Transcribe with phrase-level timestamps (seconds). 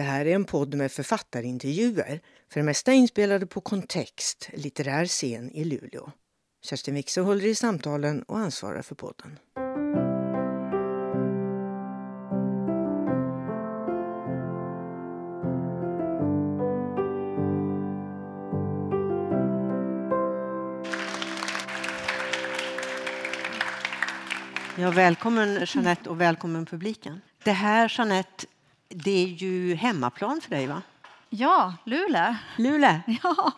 [0.00, 2.20] Det här är en podd med författarintervjuer,
[2.52, 6.10] för det mesta inspelade på Kontext, litterär scen i Luleå.
[6.64, 9.38] Kerstin Wikse håller i samtalen och ansvarar för podden.
[24.78, 27.20] Ja, välkommen Jeanette och välkommen publiken.
[27.44, 28.46] Det här Jeanette,
[28.90, 30.82] det är ju hemmaplan för dig va?
[31.30, 32.34] Ja, Luleå.
[32.56, 33.00] Luleå?
[33.22, 33.52] Ja.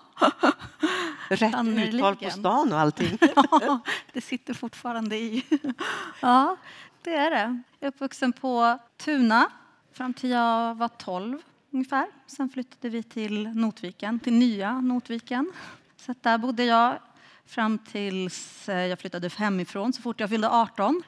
[1.29, 1.55] Rätt
[1.95, 3.19] uttal på stan och allting.
[3.51, 3.81] ja,
[4.13, 5.45] det sitter fortfarande i.
[6.21, 6.57] ja,
[7.03, 7.63] det är det.
[7.79, 9.51] Jag är uppvuxen på Tuna
[9.93, 11.39] fram till jag var 12
[11.71, 12.07] ungefär.
[12.27, 15.53] Sen flyttade vi till Notviken, till nya Notviken.
[15.97, 16.99] Så där bodde jag
[17.47, 21.03] fram tills eh, jag flyttade hemifrån så fort jag fyllde 18.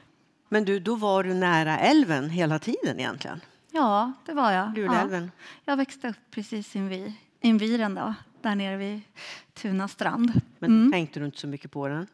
[0.49, 3.41] Men du, då var du nära älven hela tiden egentligen?
[3.75, 4.77] Ja, det var jag.
[4.77, 5.31] Luleälven?
[5.35, 5.71] Ja.
[5.71, 9.01] Jag växte upp precis invid, invid den då, där nere vid
[9.53, 10.41] Tuna strand.
[10.59, 10.91] Men mm.
[10.91, 12.07] tänkte du inte så mycket på den?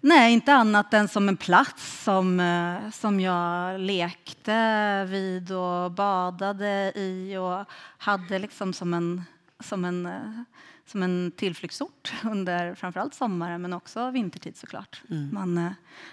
[0.00, 6.92] Nej, inte annat än som en plats som, eh, som jag lekte vid och badade
[6.94, 7.64] i och
[7.98, 9.22] hade liksom som en,
[9.60, 10.42] som en, eh,
[10.86, 15.02] som en tillflyktsort under framförallt sommaren men också vintertid såklart.
[15.10, 15.30] Mm.
[15.32, 15.72] Man eh,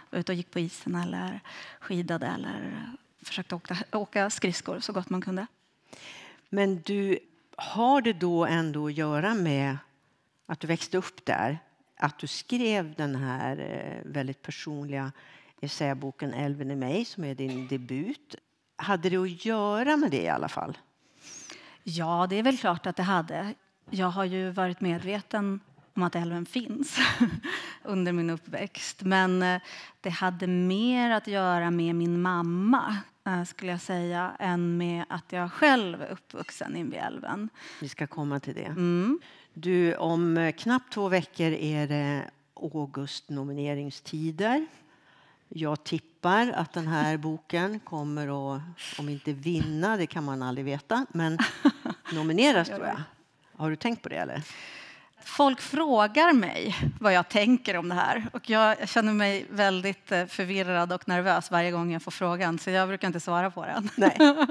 [0.10, 1.40] var ute och gick på isen eller
[1.80, 5.48] skidade eller försökte åka, åka skridskor så gott man kunde.
[6.50, 7.20] Men du,
[7.56, 9.78] har det då ändå att göra med
[10.46, 11.60] att du växte upp där?
[11.98, 15.12] Att du skrev den här eh, väldigt personliga
[15.62, 18.36] essäboken Älven i mig som är din debut.
[18.76, 20.78] Hade det att göra med det i alla fall?
[21.84, 23.54] Ja, det är väl klart att det hade.
[23.90, 25.60] Jag har ju varit medveten
[25.94, 26.98] om att älven finns
[27.84, 29.02] under min uppväxt.
[29.02, 29.62] Men eh,
[30.02, 32.98] det hade mer att göra med min mamma
[33.48, 37.50] skulle jag säga, än med att jag själv är uppvuxen invid älven.
[37.82, 38.66] Vi ska komma till det.
[38.66, 39.20] Mm.
[39.54, 44.66] Du, om eh, knappt två veckor är det August-nomineringstider.
[45.50, 48.62] Jag tippar att den här boken kommer att,
[49.00, 51.38] om inte vinna, det kan man aldrig veta, men
[52.14, 53.02] nomineras tror jag.
[53.56, 54.44] Har du tänkt på det eller?
[55.24, 60.26] Folk frågar mig vad jag tänker om det här och jag känner mig väldigt eh,
[60.26, 63.90] förvirrad och nervös varje gång jag får frågan så jag brukar inte svara på den.
[63.96, 64.18] Nej.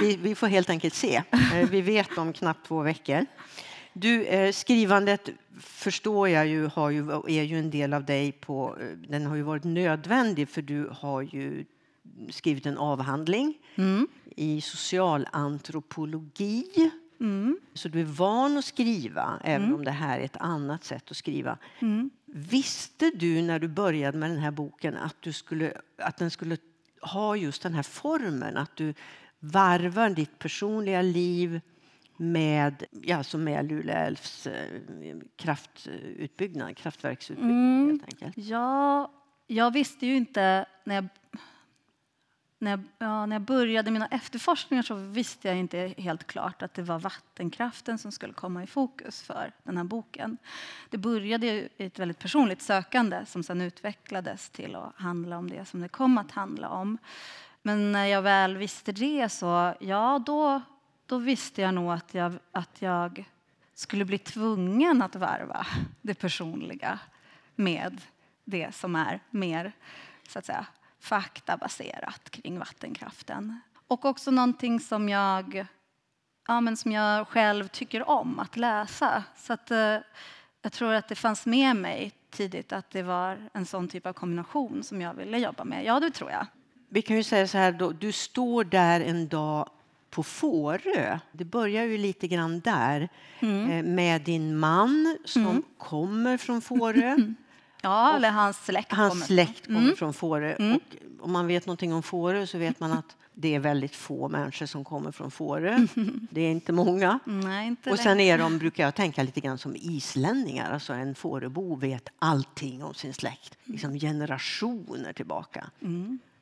[0.00, 1.22] Vi, vi får helt enkelt se.
[1.32, 3.26] Eh, vi vet om knappt två veckor.
[3.92, 5.28] Du, eh, skrivandet
[5.60, 8.32] förstår jag ju, ju, är ju en del av dig.
[8.32, 8.76] På,
[9.08, 11.64] den har ju varit nödvändig för du har ju
[12.30, 14.08] skrivit en avhandling mm.
[14.36, 16.90] i socialantropologi
[17.22, 17.58] Mm.
[17.74, 19.74] Så du är van att skriva, även mm.
[19.74, 21.58] om det här är ett annat sätt att skriva.
[21.78, 22.10] Mm.
[22.26, 26.56] Visste du när du började med den här boken att, du skulle, att den skulle
[27.02, 28.56] ha just den här formen?
[28.56, 28.94] Att du
[29.38, 31.60] varvar ditt personliga liv
[32.16, 34.80] med, ja, som med Luleälvs eh,
[35.36, 37.90] kraftutbyggnad, kraftverksutbyggnad mm.
[37.90, 38.46] helt enkelt?
[38.48, 39.12] Ja,
[39.46, 41.08] jag visste ju inte när jag
[42.62, 46.74] när jag, ja, när jag började mina efterforskningar så visste jag inte helt klart att
[46.74, 50.38] det var vattenkraften som skulle komma i fokus för den här boken.
[50.90, 55.64] Det började i ett väldigt personligt sökande som sen utvecklades till att handla om det
[55.64, 56.98] som det kom att handla om.
[57.62, 60.62] Men när jag väl visste det så, ja då,
[61.06, 63.24] då visste jag nog att jag, att jag
[63.74, 65.66] skulle bli tvungen att varva
[66.02, 66.98] det personliga
[67.54, 68.00] med
[68.44, 69.72] det som är mer
[70.28, 70.66] så att säga,
[71.02, 73.60] faktabaserat kring vattenkraften.
[73.86, 75.66] Och också någonting som jag,
[76.48, 79.24] ja, men som jag själv tycker om att läsa.
[79.36, 79.96] Så att, eh,
[80.62, 84.12] jag tror att det fanns med mig tidigt att det var en sån typ av
[84.12, 85.84] kombination som jag ville jobba med.
[85.84, 86.46] Ja, det tror jag.
[86.88, 89.68] Vi kan ju säga så här, då, du står där en dag
[90.10, 91.18] på Fårö.
[91.32, 93.08] Det börjar ju lite grann där
[93.40, 93.70] mm.
[93.70, 95.62] Eh, med din man som mm.
[95.78, 97.16] kommer från Fårö.
[97.82, 99.96] Ja, eller hans släkt hans kommer, släkt kommer mm.
[99.96, 100.54] från Fårö.
[100.58, 100.76] Mm.
[100.76, 104.28] Och om man vet någonting om Fårö så vet man att det är väldigt få
[104.28, 105.86] människor som kommer från Fårö.
[106.30, 107.18] Det är inte många.
[107.24, 110.72] Nej, inte och sen är de, brukar jag tänka lite grann som islänningar.
[110.72, 115.70] Alltså en Fåröbo vet allting om sin släkt, liksom generationer tillbaka.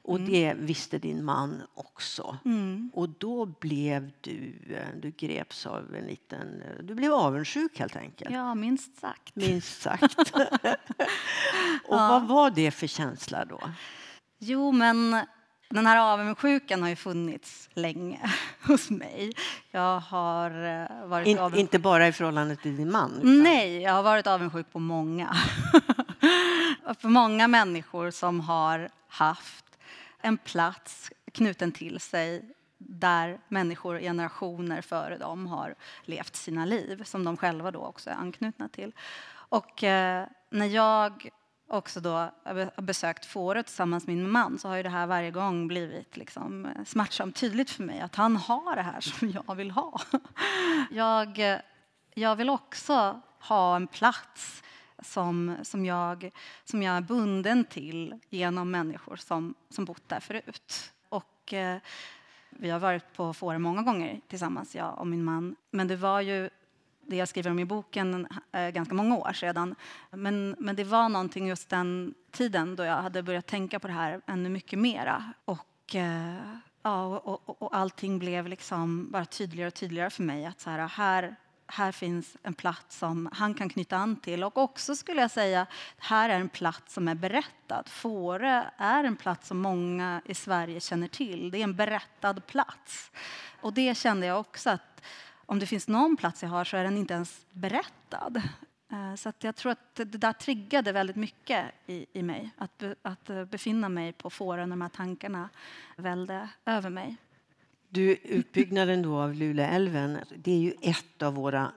[0.02, 0.30] Och mm.
[0.30, 2.38] det visste din man också.
[2.44, 2.90] Mm.
[2.94, 4.54] Och då blev du,
[5.02, 8.30] du greps av en liten, du blev avundsjuk helt enkelt.
[8.30, 9.36] Ja, minst sagt.
[9.36, 10.18] Minst sagt.
[11.84, 12.08] och ja.
[12.08, 13.60] vad var det för känsla då?
[14.38, 15.16] Jo, men
[15.70, 18.20] den här avundsjukan har ju funnits länge
[18.66, 19.32] hos mig.
[19.70, 21.60] Jag har eh, varit In, avundsjuk.
[21.60, 23.12] Inte bara i förhållande till din man?
[23.16, 23.42] Utan...
[23.42, 25.36] Nej, jag har varit avundsjuk på många.
[27.02, 29.64] på många människor som har haft
[30.22, 37.24] en plats knuten till sig där människor generationer före dem har levt sina liv som
[37.24, 38.92] de själva då också är anknutna till.
[39.32, 41.30] Och eh, när jag
[41.68, 45.30] också då har besökt Fårö tillsammans med min man så har ju det här varje
[45.30, 49.54] gång blivit liksom eh, smärtsamt tydligt för mig att han har det här som jag
[49.54, 50.00] vill ha.
[50.90, 51.58] Jag, eh,
[52.14, 54.62] jag vill också ha en plats
[55.02, 56.30] som, som, jag,
[56.64, 60.92] som jag är bunden till genom människor som, som bott där förut.
[61.08, 61.78] Och, eh,
[62.50, 65.56] vi har varit på Fårö många gånger tillsammans, jag och min man.
[65.70, 66.50] Men det var ju
[67.06, 69.74] det jag skriver om i boken eh, ganska många år sedan.
[70.10, 73.92] Men, men det var någonting just den tiden då jag hade börjat tänka på det
[73.92, 75.32] här ännu mycket mera.
[75.44, 76.34] Och, eh,
[76.82, 80.46] ja, och, och, och allting blev liksom bara tydligare och tydligare för mig.
[80.46, 81.36] Att så här, här,
[81.72, 84.44] här finns en plats som han kan knyta an till.
[84.44, 85.66] Och också skulle jag säga,
[85.98, 87.82] här är en plats som är berättad.
[87.86, 91.50] Fårö är en plats som många i Sverige känner till.
[91.50, 93.10] Det är en berättad plats.
[93.60, 95.02] Och det kände jag också att
[95.46, 98.42] om det finns någon plats jag har så är den inte ens berättad.
[98.92, 102.50] Eh, så jag tror att det där triggade väldigt mycket i, i mig.
[102.56, 105.48] Att, be, att eh, befinna mig på Fårö när de här tankarna
[105.96, 107.16] välde över mig.
[107.92, 111.72] Du, utbyggnaden då av Luleälven, det är ju ett av våra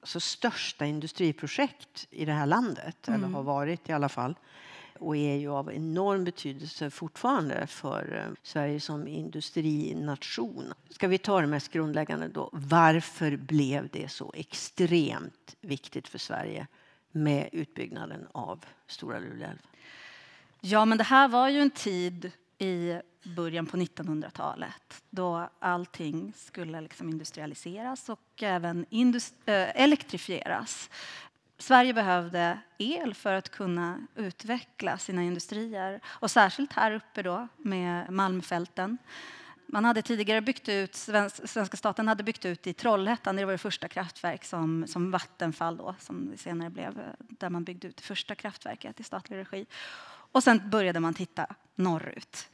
[0.00, 3.24] alltså, största industriprojekt i det här landet, mm.
[3.24, 4.34] eller har varit i alla fall
[4.98, 10.74] och är ju av enorm betydelse fortfarande för eh, Sverige som industrination.
[10.90, 12.50] Ska vi ta det mest grundläggande då?
[12.52, 16.66] Varför blev det så extremt viktigt för Sverige
[17.12, 19.58] med utbyggnaden av Stora Luleälv?
[20.60, 22.30] Ja, men det här var ju en tid
[22.62, 23.00] i
[23.36, 30.90] början på 1900-talet då allting skulle liksom industrialiseras och även industri eh, elektrifieras.
[31.58, 38.12] Sverige behövde el för att kunna utveckla sina industrier och särskilt här uppe då med
[38.12, 38.98] Malmfälten.
[39.66, 40.94] Man hade tidigare byggt ut,
[41.44, 45.76] svenska staten hade byggt ut i Trollhättan, det var det första kraftverk som, som Vattenfall
[45.76, 49.66] då, som senare blev, eh, där man byggde ut det första kraftverket i statlig regi.
[50.32, 52.48] Och sen började man titta norrut.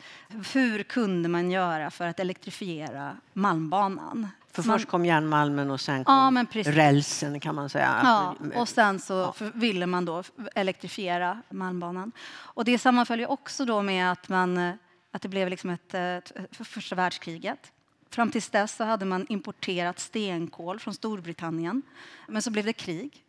[0.52, 4.28] Hur kunde man göra för att elektrifiera Malmbanan?
[4.52, 8.00] För man, först kom järnmalmen och sen kom ja, rälsen kan man säga.
[8.02, 9.50] Ja, och sen så ja.
[9.54, 10.22] ville man då
[10.54, 12.12] elektrifiera Malmbanan.
[12.30, 14.78] Och det sammanföljer också då med att, man,
[15.10, 17.72] att det blev liksom ett, ett, första världskriget.
[18.10, 21.82] Fram till dess så hade man importerat stenkol från Storbritannien.
[22.28, 23.24] Men så blev det krig.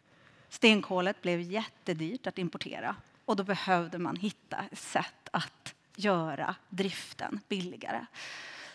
[0.49, 2.95] Stenkolet blev jättedyrt att importera
[3.29, 8.05] och då behövde man hitta ett sätt att göra driften billigare.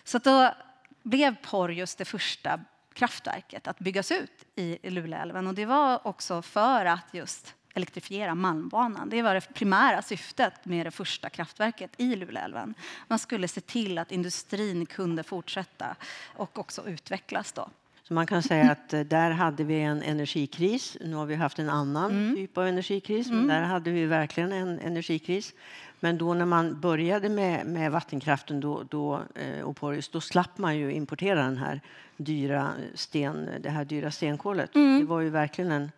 [0.05, 0.55] Så då
[1.03, 2.61] blev Porjus det första
[2.93, 5.47] kraftverket att byggas ut i Luleälven.
[5.47, 9.09] Och det var också för att just elektrifiera Malmbanan.
[9.09, 12.75] Det var det primära syftet med det första kraftverket i Luleälven.
[13.09, 15.97] Man skulle se till att industrin kunde fortsätta
[16.37, 17.53] och också utvecklas.
[17.53, 17.71] Då.
[18.09, 20.97] Så man kan säga att eh, där hade vi en energikris.
[21.01, 22.35] Nu har vi haft en annan mm.
[22.35, 23.49] typ av energikris, men mm.
[23.49, 25.55] där hade vi verkligen en energikris.
[26.01, 30.59] Men då när man började med, med vattenkraften då, då, eh, och Porjus, då slapp
[30.59, 31.81] man ju importera den här
[32.17, 34.75] dyra sten, det här dyra stenkolet.
[34.75, 35.01] Mm.
[35.01, 35.91] Det var ju verkligen en,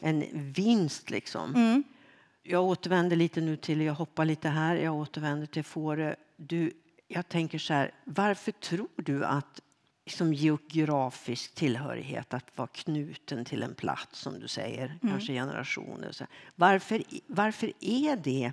[0.00, 1.54] en vinst liksom.
[1.54, 1.84] Mm.
[2.42, 6.14] Jag återvänder lite nu till, jag hoppar lite här, jag återvänder till Fårö.
[6.36, 6.70] Du,
[7.08, 9.60] jag tänker så här, varför tror du att
[10.06, 14.98] som geografisk tillhörighet, att vara knuten till en plats, som du säger, mm.
[15.00, 16.26] kanske generationer.
[16.54, 18.52] Varför, varför är det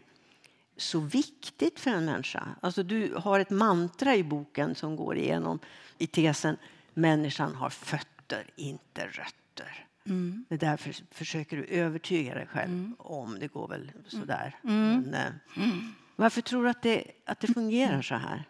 [0.77, 2.47] så viktigt för en människa?
[2.61, 5.59] Alltså, du har ett mantra i boken som går igenom
[5.97, 6.57] i tesen
[6.93, 9.87] människan har fötter, inte rötter.
[10.05, 10.45] Mm.
[10.49, 12.95] Det därför försöker du övertyga dig själv mm.
[12.99, 13.39] om.
[13.39, 14.55] Det går väl sådär.
[14.63, 15.01] Mm.
[15.01, 15.93] Men, eh, mm.
[16.15, 18.43] varför tror du att det, att det fungerar så här?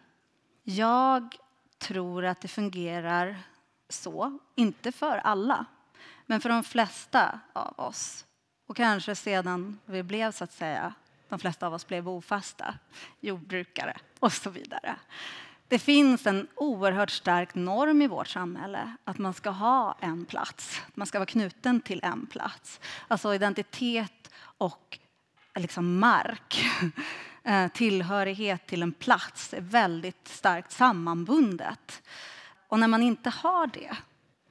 [0.62, 1.36] Jag
[1.82, 3.38] tror att det fungerar
[3.88, 4.38] så.
[4.54, 5.64] Inte för alla,
[6.26, 8.24] men för de flesta av oss.
[8.68, 10.94] Och kanske sedan vi blev, så att säga,
[11.28, 12.74] de flesta av oss blev bofasta,
[13.20, 14.96] jordbrukare och så vidare.
[15.68, 20.80] Det finns en oerhört stark norm i vårt samhälle att man ska ha en plats.
[20.94, 22.80] Man ska vara knuten till en plats.
[23.08, 24.98] Alltså identitet och
[25.54, 26.64] liksom mark
[27.44, 32.02] Eh, tillhörighet till en plats är väldigt starkt sammanbundet.
[32.68, 33.96] Och när man inte har det,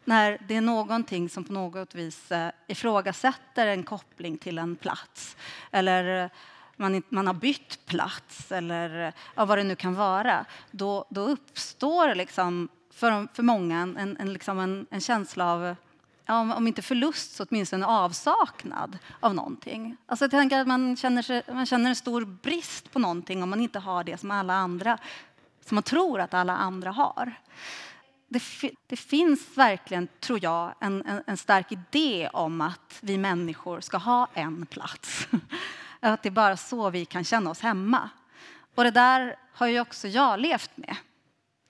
[0.05, 5.37] när det är någonting som på något vis eh, ifrågasätter en koppling till en plats
[5.71, 6.29] eller eh,
[6.75, 12.15] man, man har bytt plats eller ja, vad det nu kan vara, då, då uppstår
[12.15, 15.75] liksom för, för många en, en, liksom en, en känsla av
[16.27, 19.97] om inte förlust så åtminstone avsaknad av någonting.
[20.05, 23.49] Alltså jag tänker att man känner, sig, man känner en stor brist på någonting om
[23.49, 24.97] man inte har det som alla andra,
[25.65, 27.33] som man tror att alla andra har.
[28.27, 28.43] det,
[28.87, 33.97] det, finns verkligen, tror jag, en, en, en, stark idé om att vi människor ska
[33.97, 35.27] ha en plats.
[36.03, 38.09] Att det är bara så vi kan känna oss hemma.
[38.75, 40.95] Och det där har ju också jag levt med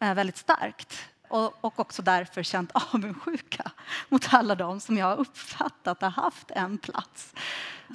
[0.01, 1.09] eh, väldigt starkt.
[1.31, 3.71] Och, och också därför känt avundsjuka
[4.09, 7.33] mot alla de som jag har uppfattat har haft en plats.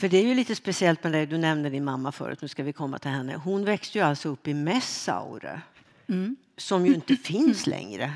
[0.00, 2.62] För det är ju lite speciellt med dig, du nämnde din mamma förut, nu ska
[2.62, 3.36] vi komma till henne.
[3.36, 5.60] Hon växte ju alltså upp i Messaure,
[6.08, 6.36] mm.
[6.56, 8.12] som ju inte finns längre.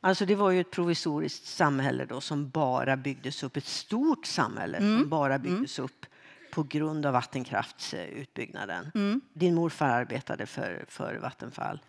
[0.00, 4.78] Alltså det var ju ett provisoriskt samhälle då som bara byggdes upp, ett stort samhälle
[4.78, 5.00] mm.
[5.00, 5.84] som bara byggdes mm.
[5.84, 6.06] upp
[6.50, 8.90] på grund av vattenkraftsutbyggnaden.
[8.94, 9.20] Mm.
[9.32, 11.80] Din morfar arbetade för, för Vattenfall.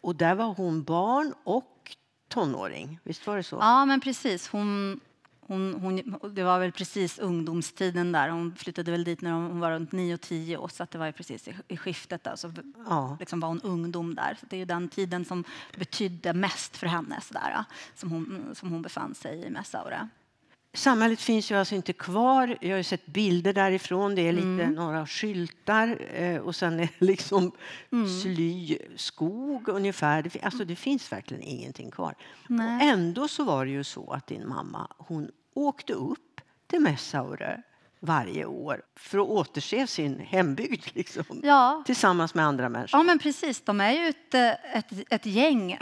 [0.00, 1.96] Och där var hon barn och
[2.32, 3.56] tonåring, visst var det så?
[3.56, 4.48] Ja, men precis.
[4.48, 5.00] Hon,
[5.40, 8.28] hon, hon, det var väl precis ungdomstiden där.
[8.28, 11.12] Hon flyttade väl dit när hon var runt 9 och 10 år, så det var
[11.12, 12.24] precis i, i skiftet.
[12.24, 12.52] Där, så
[12.88, 13.16] ja.
[13.20, 14.36] liksom var hon ungdom där.
[14.40, 15.44] Så det är den tiden som
[15.78, 20.08] betydde mest för henne, så där, som, hon, som hon befann sig i Messaure.
[20.74, 22.58] Samhället finns ju alltså inte kvar.
[22.60, 24.14] Jag har sett bilder därifrån.
[24.14, 24.72] Det är lite mm.
[24.72, 27.52] några skyltar eh, och sen är det liksom
[27.92, 28.08] mm.
[28.08, 30.22] sly skog ungefär.
[30.22, 32.14] Det, alltså det finns verkligen ingenting kvar.
[32.48, 37.62] Och ändå så var det ju så att din mamma hon åkte upp till Messaure
[38.04, 41.82] varje år för att återse sin hembygd liksom, ja.
[41.86, 42.98] tillsammans med andra människor.
[43.00, 43.60] Ja, men precis.
[43.64, 44.34] De är ju ett,
[44.74, 45.78] ett, ett gäng.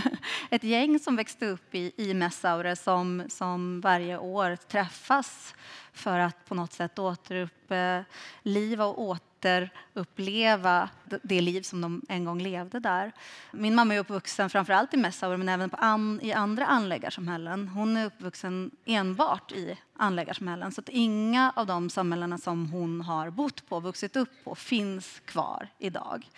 [0.50, 5.54] ett gäng som växte upp i, i Messaure som, som varje år träffas
[5.92, 9.08] för att på något sätt återuppliva och
[9.40, 10.88] återuppleva
[11.22, 13.12] det liv som de en gång levde där.
[13.52, 17.68] Min mamma är uppvuxen framförallt i Messaure men även på an, i andra anläggarsamhällen.
[17.68, 23.30] Hon är uppvuxen enbart i anläggarsamhällen så att inga av de samhällena som hon har
[23.30, 26.28] bott på vuxit upp på finns kvar idag.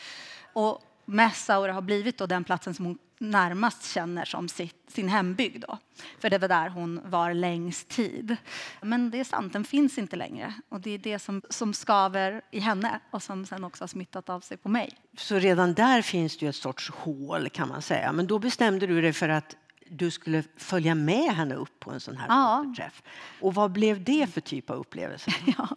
[0.52, 5.64] Och Messaure har blivit då den platsen som hon närmast känner som sitt, sin hembygd.
[5.68, 5.78] Då.
[6.18, 8.36] För det var där hon var längst tid.
[8.80, 10.54] Men det är sant, den finns inte längre.
[10.68, 14.28] Och det är det som, som skaver i henne och som sen också har smittat
[14.28, 14.90] av sig på mig.
[15.16, 18.12] Så redan där finns det ju ett sorts hål kan man säga.
[18.12, 19.56] Men då bestämde du dig för att
[19.90, 22.74] du skulle följa med henne upp på en sån här ja.
[22.76, 23.02] träff.
[23.40, 25.30] Och vad blev det för typ av upplevelse?
[25.58, 25.68] ja,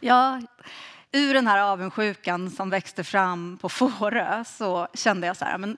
[0.00, 0.40] ja,
[1.12, 5.76] ur den här avundsjukan som växte fram på Fårö så kände jag så här, men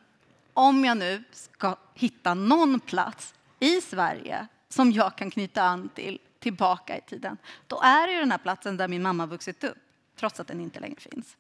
[0.55, 6.19] om jag nu ska hitta någon plats i Sverige som jag kan knyta an till
[6.39, 9.79] tillbaka i tiden, då är det ju den här platsen där min mamma vuxit upp,
[10.17, 11.37] trots att den inte längre finns.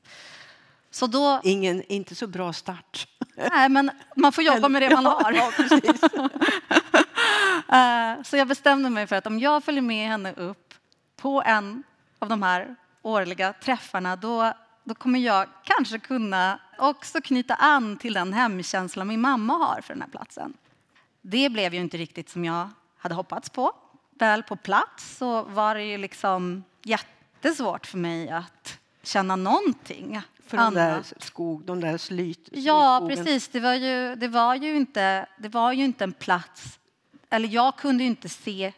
[0.90, 3.08] Så då, Ingen, inte så bra start.
[3.36, 5.32] Nej, men man får jobba med det man har.
[5.32, 5.52] Ja,
[8.16, 10.74] eh, så jag bestämde mig för att om jag följer med henne upp
[11.16, 11.82] på en
[12.18, 14.52] av de här årliga träffarna, då
[14.90, 19.94] då kommer jag kanske kunna också knyta an till den hemkänsla min mamma har för
[19.94, 20.54] den här platsen.
[21.22, 23.72] Det blev ju inte riktigt som jag hade hoppats på.
[24.10, 30.20] Väl på plats så var det ju liksom jättesvårt för mig att känna någonting.
[30.46, 33.48] För de där, skog, de där slyt, Ja, precis.
[33.48, 36.78] Det var, ju, det, var ju inte, det var ju inte en plats...
[37.30, 38.72] Eller jag kunde ju inte se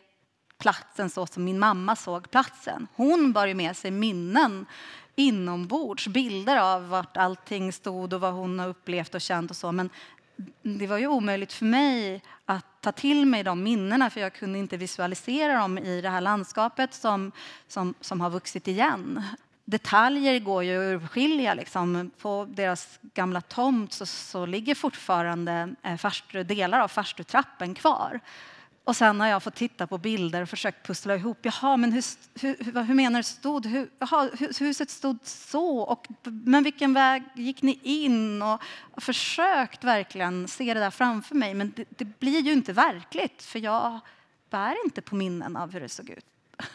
[0.59, 2.87] platsen så som min mamma såg platsen.
[2.95, 4.67] Hon bar ju med sig minnen
[5.15, 9.73] inombords, bilder av vart allting stod och vad hon har upplevt och känt och så.
[9.73, 9.91] Men
[10.63, 14.59] det var ju omöjligt för mig att ta till mig de minnena för jag kunde
[14.59, 17.33] inte visualisera dem i det här landskapet som,
[17.69, 19.23] som, som har vuxit igen.
[19.65, 21.55] Detaljer går ju att urskilja.
[21.55, 22.11] Liksom.
[22.19, 28.21] På deras gamla tomt så, så ligger fortfarande eh, farstu, delar av farstutrappen kvar.
[28.85, 31.39] Och sen har jag fått titta på bilder och försökt pussla ihop.
[31.43, 32.05] Jaha, men hur,
[32.41, 33.67] hur, hur menar du stod?
[33.67, 35.79] Hur, jaha, huset stod så.
[35.79, 38.43] Och, men vilken väg gick ni in?
[38.43, 38.63] Och,
[38.97, 41.55] försökt verkligen se det där framför mig.
[41.55, 44.01] Men det, det, blir ju inte verkligt för jag
[44.51, 46.27] bär inte på minnen av hur det såg ut.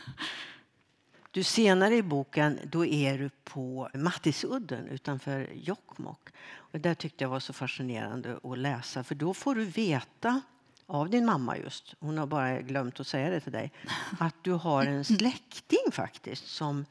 [1.31, 6.29] Du senare i boken då är du på Mattisudden utanför Jokkmokk.
[6.47, 10.41] Och där tyckte jag var så fascinerande att läsa för då får du veta
[10.87, 13.71] av din mamma just, hon har bara glömt att säga det till dig,
[14.19, 16.85] att du har en släkting faktiskt som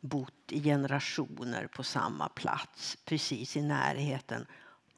[0.00, 4.46] bott i generationer på samma plats precis i närheten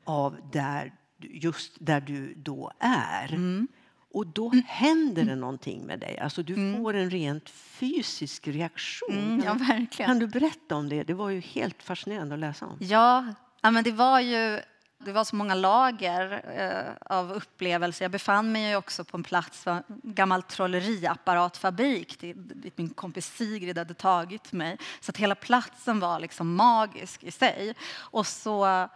[0.05, 3.33] av där, just där du då är.
[3.33, 3.69] Mm.
[4.13, 6.19] Och då händer det någonting med dig.
[6.19, 6.77] Alltså du mm.
[6.77, 9.19] får en rent fysisk reaktion.
[9.19, 10.09] Mm, ja, verkligen.
[10.09, 11.03] Kan du berätta om det?
[11.03, 12.77] Det var ju helt fascinerande att läsa om.
[12.81, 14.61] Ja, ja men det var ju
[14.99, 18.05] det var så många lager eh, av upplevelser.
[18.05, 23.95] Jag befann mig också på en plats, en gammal trolleriapparatfabrik dit min kompis Sigrid hade
[23.95, 24.79] tagit mig.
[25.01, 27.75] Så att hela platsen var liksom magisk i sig.
[27.95, 28.89] Och så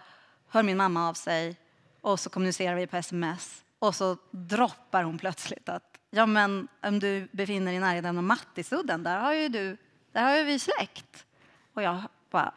[0.48, 1.56] hör min mamma av sig
[2.00, 3.64] och så kommunicerar vi på sms.
[3.78, 8.24] Och så droppar hon plötsligt att ja, men om du befinner dig i närheten av
[8.24, 9.76] Mattisudden, där har ju du,
[10.12, 11.26] där har ju vi släkt.
[11.74, 12.52] Och jag bara,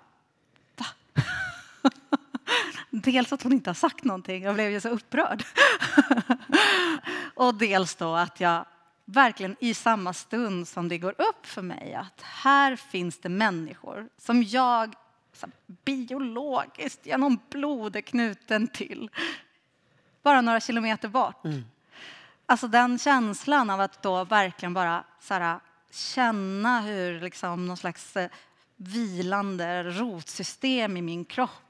[0.77, 0.85] va?
[3.03, 5.43] Dels att hon inte har sagt någonting, jag blev ju så upprörd.
[7.35, 8.65] och dels då att jag
[9.05, 14.09] verkligen i samma stund som det går upp för mig att här finns det människor
[14.17, 14.95] som jag
[15.85, 19.09] biologiskt genom blod är knuten till.
[20.23, 21.45] Bara några kilometer bort.
[21.45, 21.65] Mm.
[22.45, 25.59] Alltså den känslan av att då verkligen bara så här,
[25.91, 28.29] känna hur liksom någon slags eh,
[28.75, 31.61] vilande rotsystem i min kropp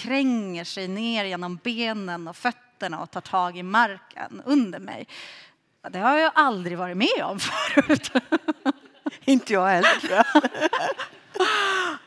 [0.00, 5.06] kränger sig ner genom benen och fötterna och tar tag i marken under mig.
[5.90, 8.12] Det har jag aldrig varit med om förut.
[9.24, 10.00] Inte jag heller.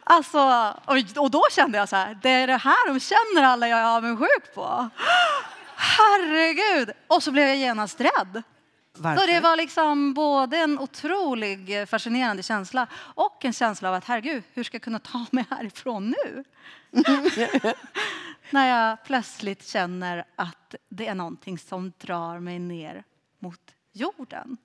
[0.04, 0.74] alltså,
[1.16, 3.86] och, då kände jag så här, det är det här de känner alla jag är
[3.98, 4.90] avundsjuk på.
[5.76, 6.92] Herregud!
[7.08, 8.44] Och så blev jag genast rädd.
[8.98, 9.22] Varför?
[9.22, 14.44] Så det var liksom både en otrolig fascinerande känsla och en känsla av att herregud,
[14.54, 16.44] hur ska jag kunna ta mig härifrån nu?
[18.50, 23.04] När jag plötsligt känner att det är någonting som drar mig ner
[23.40, 24.58] mot jorden.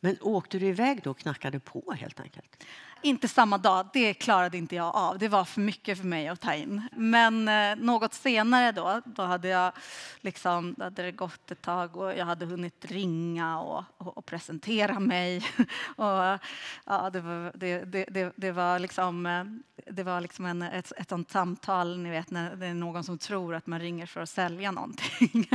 [0.00, 2.64] Men åkte du iväg då och knackade på helt enkelt?
[3.02, 5.18] Inte samma dag, det klarade inte jag av.
[5.18, 6.82] Det var för mycket för mig att ta in.
[6.92, 9.72] Men eh, något senare då, då hade jag
[10.20, 14.26] liksom, då hade det gått ett tag och jag hade hunnit ringa och, och, och
[14.26, 15.46] presentera mig.
[15.96, 16.38] och,
[16.86, 19.44] ja, det, var, det, det, det, var liksom, eh,
[19.92, 23.18] det var liksom en, ett, ett sånt samtal, ni vet när det är någon som
[23.18, 25.48] tror att man ringer för att sälja någonting.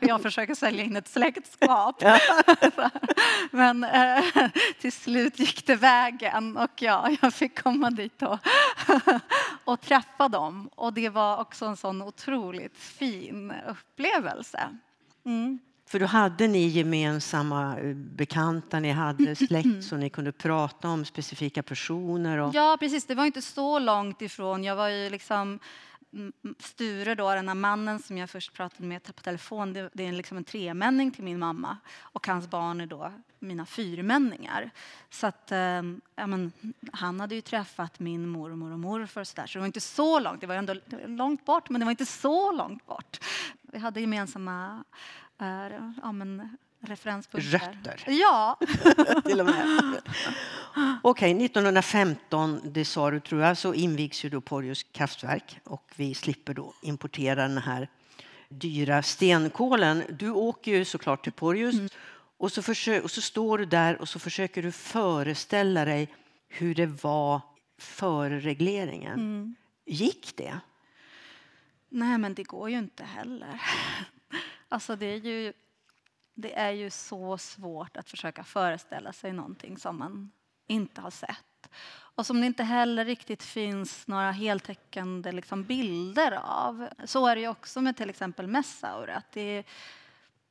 [0.00, 2.02] jag försöker sälja in ett släktskap.
[3.50, 4.24] Men eh,
[4.80, 8.38] till slut gick det vägen och ja, jag fick komma dit och,
[9.64, 10.70] och träffa dem.
[10.74, 14.60] Och det var också en sån otroligt fin upplevelse.
[15.24, 15.58] Mm.
[15.88, 21.04] För då hade ni gemensamma eh, bekanta, ni hade släkt så ni kunde prata om
[21.04, 22.38] specifika personer?
[22.38, 22.54] Och...
[22.54, 23.06] Ja, precis.
[23.06, 24.64] Det var inte så långt ifrån.
[24.64, 25.58] Jag var ju liksom
[26.12, 29.90] Mm, mm, Sture, då, den här mannen som jag först pratade med på telefon, det,
[29.92, 34.70] det är liksom en tremänning till min mamma och hans barn är då mina fyrmänningar.
[35.10, 35.82] Så att, eh,
[36.16, 36.52] ja, men,
[36.92, 40.20] han hade ju träffat min mormor och morfar så, där, så det var inte så
[40.20, 40.40] långt.
[40.40, 40.74] Det var ändå
[41.06, 43.20] långt bort, men det var inte så långt bort.
[43.62, 44.84] Vi hade gemensamma
[45.38, 47.58] eh, ja, men, referenspunkter.
[47.58, 48.04] Rötter?
[48.06, 48.58] Ja.
[49.24, 50.00] Till och med.
[51.02, 55.92] Okej, okay, 1915, det sa du tror jag, så invigs ju då Porjus kraftverk och
[55.96, 57.88] vi slipper då importera den här
[58.48, 60.02] dyra stenkolen.
[60.08, 61.88] Du åker ju såklart till Porjus mm.
[62.36, 62.60] och, så
[63.02, 66.08] och så står du där och så försöker du föreställa dig
[66.48, 67.40] hur det var
[67.78, 69.12] före regleringen.
[69.12, 69.54] Mm.
[69.86, 70.60] Gick det?
[71.88, 73.62] Nej, men det går ju inte heller.
[74.68, 75.52] Alltså det är ju
[76.34, 80.32] det är ju så svårt att försöka föreställa sig någonting som man
[80.66, 81.70] inte har sett.
[82.14, 86.88] Och som det inte heller riktigt finns några heltäckande liksom bilder av.
[87.04, 89.10] Så är det ju också med till exempel Messaur.
[89.10, 89.36] Att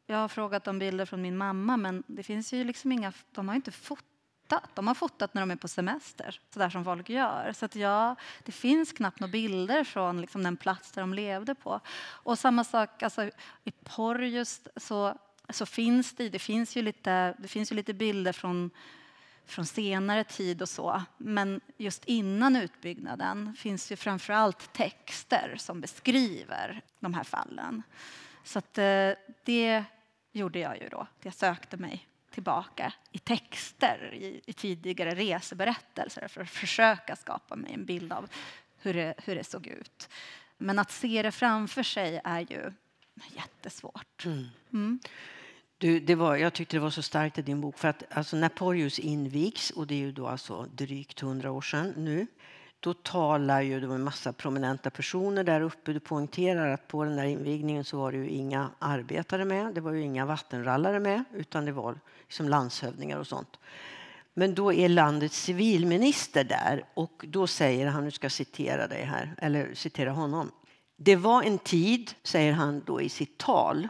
[0.05, 3.47] jag har frågat om bilder från min mamma, men det finns ju liksom inga, de
[3.47, 4.69] har inte fotat.
[4.73, 7.53] De har fotat när de är på semester, så där som folk gör.
[7.53, 11.55] Så att ja, det finns knappt några bilder från liksom den plats där de levde
[11.55, 11.79] på.
[11.99, 13.29] Och samma sak alltså,
[13.63, 15.17] i Porjus så
[15.51, 18.71] så finns det, det finns ju lite, det finns ju lite bilder från,
[19.45, 21.03] från senare tid och så.
[21.17, 27.83] Men just innan utbyggnaden finns ju framför allt texter som beskriver de här fallen.
[28.43, 29.11] Så att, eh,
[29.43, 29.83] det
[30.31, 31.07] gjorde jag ju då.
[31.21, 37.73] Jag sökte mig tillbaka i texter i, i tidigare reseberättelser för att försöka skapa mig
[37.73, 38.29] en bild av
[38.77, 40.09] hur det, hur det såg ut.
[40.57, 42.71] Men att se det framför sig är ju
[43.35, 44.25] jättesvårt.
[44.25, 44.47] Mm.
[44.73, 44.99] Mm.
[45.81, 48.37] Du, det var, jag tyckte det var så starkt i din bok för att alltså,
[48.37, 52.27] när Porjus invigs, och det är ju då alltså drygt hundra år sedan nu,
[52.79, 55.93] då talar ju de en massa prominenta personer där uppe.
[55.93, 59.81] Du poängterar att på den där invigningen så var det ju inga arbetare med, det
[59.81, 63.59] var ju inga vattenrallare med, utan det var liksom landshövdingar och sånt.
[64.33, 69.03] Men då är landets civilminister där och då säger han, nu ska jag citera dig
[69.03, 70.51] här, eller citera honom.
[70.97, 73.87] Det var en tid, säger han då i sitt tal,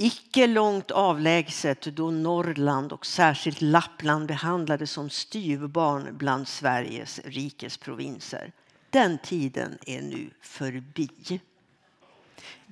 [0.00, 8.52] icke långt avlägset då Norrland och särskilt Lappland behandlades som styvbarn bland Sveriges rikes provinser.
[8.90, 11.40] Den tiden är nu förbi.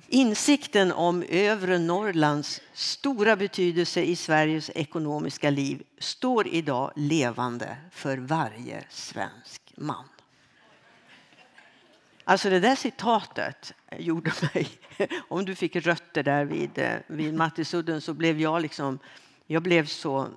[0.07, 8.83] Insikten om övre Norrlands stora betydelse i Sveriges ekonomiska liv står idag levande för varje
[8.89, 10.05] svensk man.
[12.29, 14.69] Alltså det där citatet gjorde mig...
[15.27, 18.99] Om du fick rötter där vid, eh, vid Mattisudden så blev jag liksom...
[19.45, 20.27] Jag blev så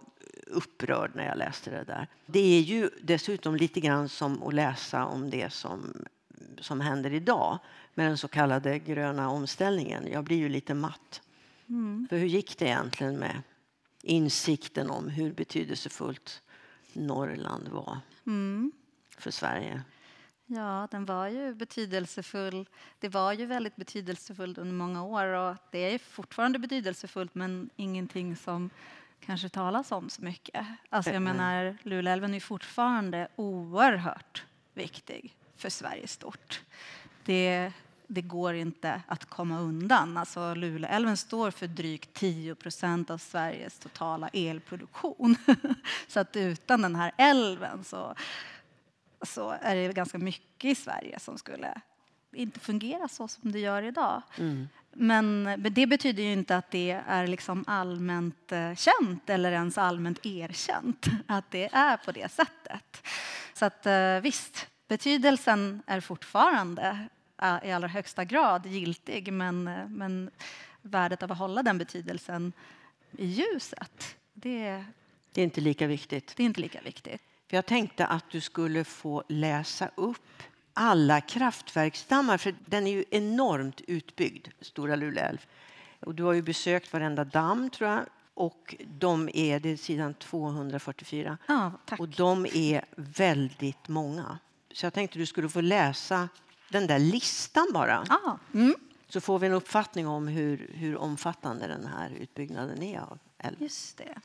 [0.46, 2.08] upprörd när jag läste det där.
[2.26, 6.04] Det är ju dessutom lite grann som att läsa om det som,
[6.60, 7.58] som händer idag
[7.94, 10.08] med den så kallade gröna omställningen.
[10.12, 11.22] Jag blir ju lite matt.
[11.68, 12.06] Mm.
[12.10, 13.42] För hur gick det egentligen med
[14.02, 16.42] insikten om hur betydelsefullt
[16.92, 18.72] Norrland var mm.
[19.18, 19.82] för Sverige?
[20.52, 22.68] Ja, den var ju betydelsefull.
[22.98, 28.36] Det var ju väldigt betydelsefullt under många år och det är fortfarande betydelsefullt men ingenting
[28.36, 28.70] som
[29.20, 30.66] kanske talas om så mycket.
[30.88, 36.62] Alltså jag menar, Luleälven är fortfarande oerhört viktig för Sverige stort.
[37.24, 37.72] Det,
[38.06, 40.16] det går inte att komma undan.
[40.16, 45.36] Alltså Luleälven står för drygt 10 procent av Sveriges totala elproduktion.
[46.08, 48.14] så att utan den här älven så,
[49.22, 51.80] så är det ganska mycket i Sverige som skulle
[52.32, 54.22] inte fungera så som det gör idag.
[54.38, 54.68] Mm.
[54.92, 60.26] Men det betyder ju inte att det är liksom allmänt eh, känt eller ens allmänt
[60.26, 63.06] erkänt att det är på det sättet.
[63.54, 67.08] Så att eh, visst, betydelsen är fortfarande
[67.42, 70.30] eh, i allra högsta grad giltig men, men
[70.82, 72.52] värdet av att hålla den betydelsen
[73.16, 74.84] i ljuset, det,
[75.32, 76.32] det är inte lika viktigt.
[76.36, 77.22] Det är inte lika viktigt.
[77.50, 80.42] För jag tänkte att du skulle få läsa upp
[80.74, 85.46] alla kraftverksdammar, för den är ju enormt utbyggd, Stora Lule älv.
[86.00, 88.00] Och du har ju besökt varenda damm, tror jag.
[88.34, 91.38] Och de är, det är sidan 244.
[91.46, 94.38] Ja, och de är väldigt många.
[94.72, 96.28] Så jag tänkte du skulle få läsa
[96.68, 98.04] den där listan bara.
[98.08, 98.38] Ja.
[98.54, 98.74] Mm.
[99.08, 103.62] Så får vi en uppfattning om hur, hur omfattande den här utbyggnaden är av älven.
[103.62, 104.20] Just det.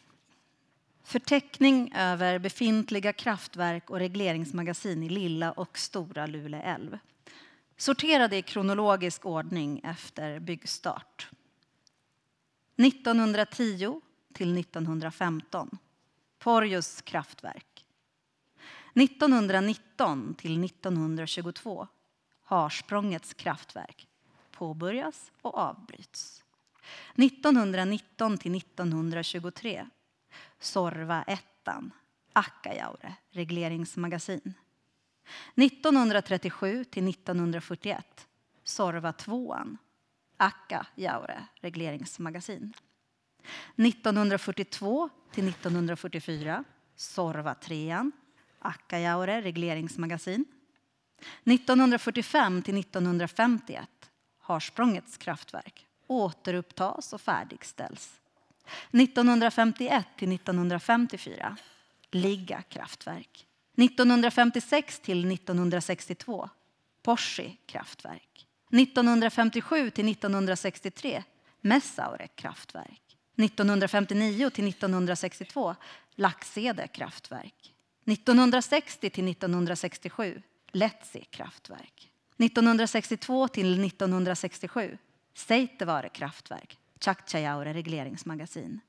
[1.07, 6.97] Förteckning över befintliga kraftverk och regleringsmagasin i Lilla och Stora Lule älv.
[7.77, 11.29] Sorterade i kronologisk ordning efter byggstart.
[12.77, 14.01] 1910
[14.33, 15.77] till 1915.
[16.39, 17.85] Porjus kraftverk.
[18.93, 21.87] 1919 till 1922.
[22.43, 24.07] Harsprångets kraftverk.
[24.51, 26.43] Påbörjas och avbryts.
[27.15, 29.85] 1919 till 1923
[30.59, 31.91] Sorva ettan,
[32.33, 34.53] Akkajaure, regleringsmagasin.
[35.55, 38.27] 1937 till 1941,
[38.63, 39.77] Sorva tvåan,
[40.37, 42.73] Akkajaure, regleringsmagasin.
[43.75, 46.63] 1942 till 1944,
[46.95, 48.11] Sorva trean,
[48.59, 50.45] Akkajaure, regleringsmagasin.
[51.43, 53.89] 1945 till 1951,
[54.39, 58.21] Harsprångets kraftverk, återupptas och färdigställs.
[58.91, 61.57] 1951 till 1954
[62.11, 63.45] Ligga kraftverk.
[63.77, 66.49] 1956 till 1962
[67.03, 68.47] Porsi kraftverk.
[68.71, 71.23] 1957 till 1963
[71.61, 73.01] Messaure kraftverk.
[73.37, 75.75] 1959 till 1962
[76.15, 77.73] Laxede kraftverk.
[78.05, 82.11] 1960 till 1967 Letsi kraftverk.
[82.37, 84.97] 1962 till 1967
[85.33, 86.77] Seitevare kraftverk.
[87.05, 88.79] Tjaktjajaure regleringsmagasin.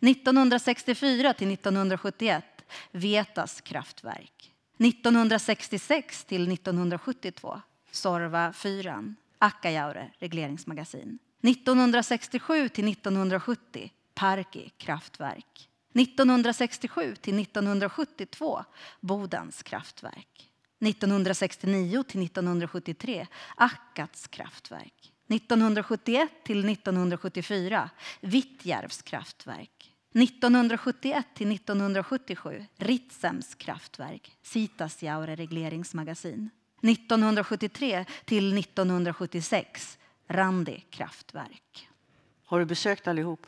[0.00, 2.44] 1964 till 1971
[2.90, 4.52] Vetas kraftverk.
[4.78, 11.18] 1966 till 1972 Sorva 4 Akkajaure regleringsmagasin.
[11.42, 15.68] 1967 till 1970 Parki kraftverk.
[15.94, 18.64] 1967 till 1972
[19.00, 20.50] Bodens kraftverk.
[20.80, 25.12] 1969 till 1973 Akkats kraftverk.
[25.28, 29.94] 1971 till 1974 Vittjärvs kraftverk.
[30.14, 36.50] 1971 till 1977 Ritsems kraftverk, Sitasjaure regleringsmagasin.
[36.82, 41.88] 1973 till 1976 Randi kraftverk.
[42.44, 43.46] Har du besökt allihop?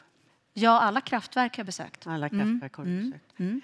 [0.52, 2.06] Ja, alla kraftverk har jag besökt.
[2.06, 3.10] Alla kraftverk har du mm.
[3.10, 3.38] besökt.
[3.38, 3.60] Mm.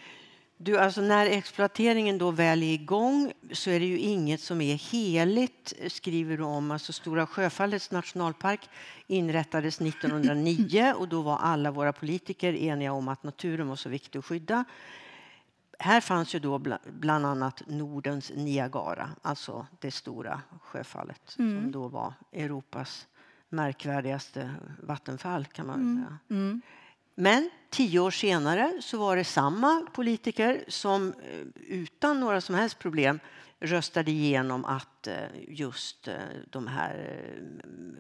[0.59, 4.75] Du, alltså när exploateringen då väl är igång så är det ju inget som är
[4.75, 6.71] heligt, skriver du om.
[6.71, 8.69] Alltså Stora Sjöfallets nationalpark
[9.07, 14.19] inrättades 1909 och då var alla våra politiker eniga om att naturen var så viktig
[14.19, 14.65] att skydda.
[15.79, 21.63] Här fanns ju då bland annat Nordens Niagara, alltså det stora sjöfallet mm.
[21.63, 23.07] som då var Europas
[23.49, 25.97] märkvärdigaste vattenfall kan man mm.
[25.97, 26.19] säga.
[26.31, 26.63] Mm.
[27.19, 32.79] Men tio år senare så var det samma politiker som eh, utan några som helst
[32.79, 33.21] problem
[33.61, 35.15] röstade igenom att eh,
[35.49, 36.15] just eh,
[36.51, 37.21] de här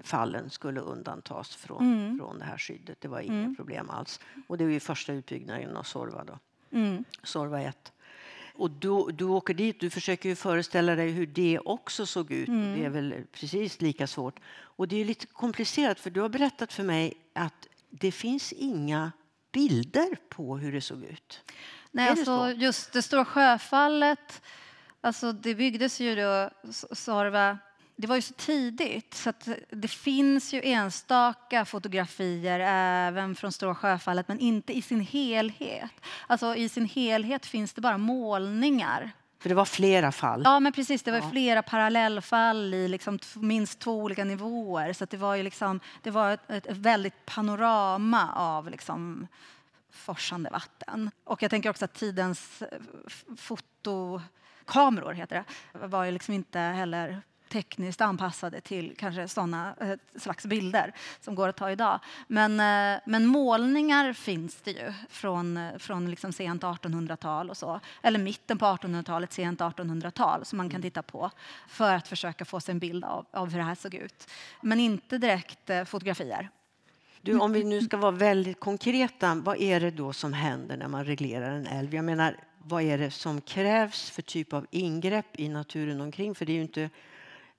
[0.02, 2.18] fallen skulle undantas från, mm.
[2.18, 3.00] från det här skyddet.
[3.00, 3.56] Det var inga mm.
[3.56, 4.20] problem alls.
[4.46, 6.24] Och det var ju första utbyggnaden av Sorva.
[6.24, 6.38] Då.
[6.70, 7.04] Mm.
[7.22, 7.92] Sorva 1.
[8.54, 12.46] Och du, du åker dit, du försöker ju föreställa dig hur det också såg ut.
[12.46, 14.40] Det är väl precis lika svårt.
[14.56, 17.68] Och det är lite komplicerat för du har berättat för mig att
[18.00, 19.12] det finns inga
[19.52, 21.40] bilder på hur det såg ut.
[21.90, 22.50] Nej, det alltså, så?
[22.50, 24.42] just det stora sjöfallet,
[25.00, 26.50] alltså det byggdes ju då,
[26.92, 27.58] Sorva,
[27.96, 29.32] det var ju så tidigt så
[29.70, 35.90] det finns ju enstaka fotografier även från Stora sjöfallet men inte i sin helhet.
[36.26, 39.12] Alltså i sin helhet finns det bara målningar.
[39.46, 40.42] För det var flera fall.
[40.44, 41.02] Ja, men precis.
[41.02, 41.30] Det var Ja.
[41.30, 44.92] flera parallellfall i liksom minst två olika nivåer.
[44.92, 49.26] Så att det var ju liksom, det var ett, ett, väldigt panorama av liksom
[49.90, 51.10] forsande vatten.
[51.24, 52.68] Och jag tänker också att tidens eh,
[53.36, 60.46] fotokameror, heter det, var ju liksom inte heller tekniskt anpassade till kanske sådana eh, slags
[60.46, 62.00] bilder som går att ta idag.
[62.26, 67.80] Men, eh, men målningar finns det ju från, eh, från liksom sent 1800-tal och så.
[68.02, 71.30] Eller mitten på 1800-talet, sent 1800-tal som man kan titta på
[71.68, 74.30] för att försöka få sig en bild av, av hur det här såg ut.
[74.62, 76.50] Men inte direkt fotografier.
[77.20, 80.88] Du, om vi nu ska vara väldigt konkreta, vad är det då som händer när
[80.88, 81.94] man reglerar en älv?
[81.94, 86.34] Jag menar, vad är det som krävs för typ av ingrepp i naturen omkring?
[86.34, 86.90] För det är ju inte,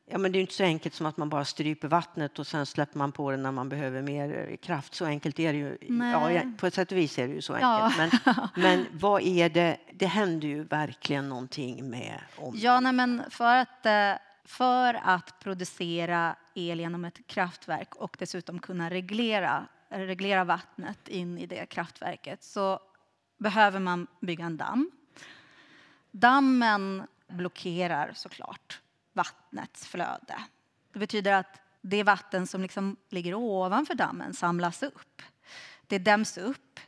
[0.10, 2.66] ja, men det är inte så enkelt som att man bara stryper vattnet och sen
[2.66, 4.96] släpper man på det när man behöver mer eh, kraft.
[4.96, 5.78] Så enkelt är det ju.
[5.90, 6.12] Nej.
[6.12, 7.92] Ja, ja, på ett sätt och vis är det ju så Ja.
[8.00, 8.26] enkelt.
[8.26, 9.78] Men, men vad är det?
[9.94, 12.54] Det händer ju verkligen någonting med om...
[12.58, 14.14] Ja, nej, men för att, eh,
[14.46, 21.46] för att producera el genom ett kraftverk och dessutom kunna reglera, reglera vattnet in i
[21.46, 22.80] det kraftverket så
[23.40, 24.92] behöver man bygga en damm.
[26.12, 28.82] Dammen blockerar såklart
[29.18, 30.44] vattnets flöde.
[30.94, 35.22] Det betyder att det vatten som liksom ligger ovanför dammen samlas upp.
[35.88, 36.80] Det däms upp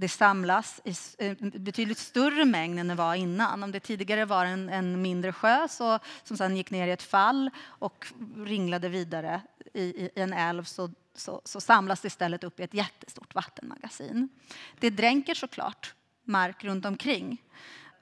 [0.00, 3.62] det samlas i eh, betydligt större mängd än det var innan.
[3.62, 7.02] Om det tidigare var en, en mindre sjö så, som sedan gick ner i ett
[7.02, 9.42] fall och ringlade vidare
[9.74, 14.28] i, i en älv så, så, så samlas det istället upp i ett jättestort vattenmagasin.
[14.78, 17.42] Det dränker såklart mark runt omkring.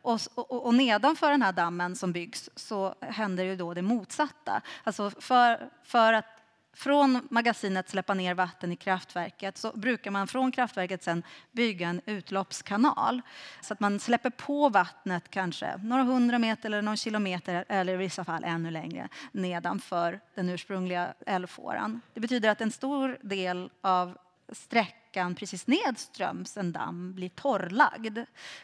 [0.06, 4.62] Och, och, och nedanför den här dammen som byggs så händer ju då det motsatta.
[4.84, 6.26] Alltså för, för att
[6.74, 12.00] från magasinet släppa ner vatten i kraftverket så brukar man från kraftverket sen bygga en
[12.06, 13.22] utloppskanal
[13.60, 17.96] så att man släpper på vattnet kanske några hundra meter eller någon kilometer eller i
[17.96, 22.00] vissa fall ännu längre nedanför den ursprungliga älvfåran.
[22.14, 24.18] Det betyder att en stor del av
[24.52, 28.18] sträckan precis nedströms en damm blir torrlagd.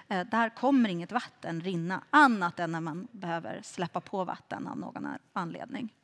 [0.09, 4.79] Eh, där kommer inget vatten rinna annat än när man behöver släppa på vatten av
[4.79, 5.95] någon anledning.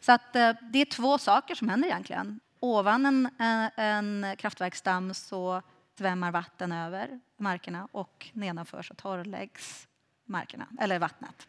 [0.00, 2.40] Så att, eh, det är två saker som händer egentligen.
[2.60, 5.62] Ovan en, eh, en, kraftverksdamm så
[5.98, 9.88] svämmar vatten över markerna och nedanför så torrläggs
[10.24, 11.48] markerna, eller vattnet.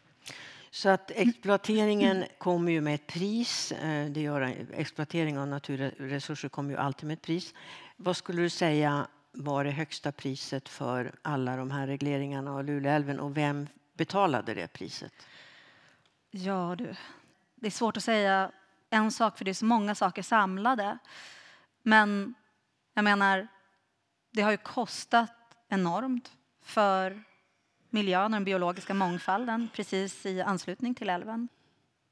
[0.71, 3.73] Så att exploateringen kommer ju med ett pris.
[4.09, 7.53] Det gör, exploatering av naturresurser kommer ju alltid med ett pris.
[7.95, 13.19] Vad skulle du säga var det högsta priset för alla de här regleringarna av Luleälven
[13.19, 15.13] och vem betalade det priset?
[16.31, 16.95] Ja du,
[17.55, 18.51] det är svårt att säga
[18.89, 20.97] en sak för det är så många saker samlade.
[21.81, 22.35] Men
[22.93, 23.47] jag menar,
[24.31, 25.31] det har ju kostat
[25.69, 26.31] enormt
[26.61, 27.23] för
[27.89, 31.47] miljön och den biologiska mångfalden precis i anslutning till älven.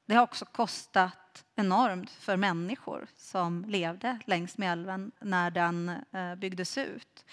[0.06, 1.12] Det har också kostat
[1.56, 7.24] enormt för människor som levde längs med älven när den eh, byggdes ut.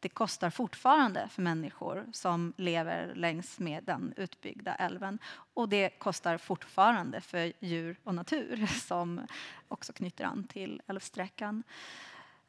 [0.00, 5.18] Det kostar fortfarande för människor som lever längs med den utbyggda älven.
[5.54, 9.20] Och det kostar fortfarande för djur och natur som
[9.68, 11.62] också knyter an till älvsträckan.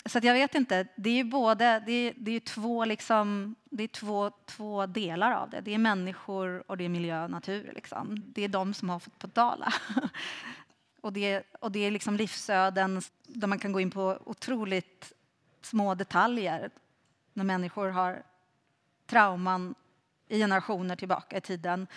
[0.05, 3.55] Så att jag vet inte, det är ju både, det är, det är två, liksom,
[3.63, 5.61] det är två, två delar av det.
[5.61, 7.71] Det är människor och det är miljö och natur.
[7.75, 8.23] Liksom.
[8.25, 9.73] Det är de som har fått betala.
[11.01, 15.13] Och det, och det är liksom livsöden där man kan gå in på otroligt
[15.61, 16.71] små detaljer
[17.33, 18.23] när människor har
[19.05, 19.75] trauman
[20.27, 21.87] i generationer tillbaka i tiden.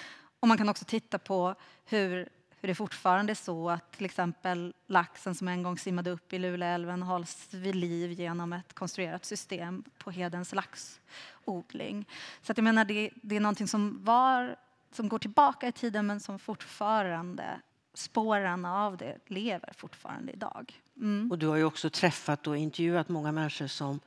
[0.41, 2.29] Och man kan också titta på hur,
[2.61, 6.38] hur det fortfarande är så att till exempel laxen som en gång simmade upp i
[6.38, 12.09] Luleälven hålls vid liv genom ett konstruerat system på Hedens laxodling.
[12.43, 14.57] Så att jag menar, det, det är någonting som, var,
[14.93, 17.61] som går tillbaka i tiden men som fortfarande,
[17.94, 20.81] spåren av det lever fortfarande idag.
[20.96, 21.31] Mm.
[21.31, 24.00] Och du har ju också träffat och intervjuat många människor som,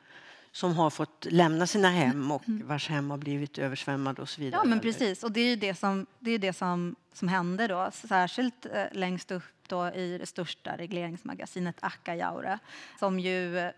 [0.51, 4.61] som har fått lämna sina hem och vars hem har blivit översvämmade och så vidare.
[4.63, 5.23] Ja, men precis.
[5.23, 8.83] Och det är ju det som, det är det som, som händer då, särskilt eh,
[8.91, 12.59] längst upp då i det största regleringsmagasinet Akkajaure,
[12.99, 13.71] som ju,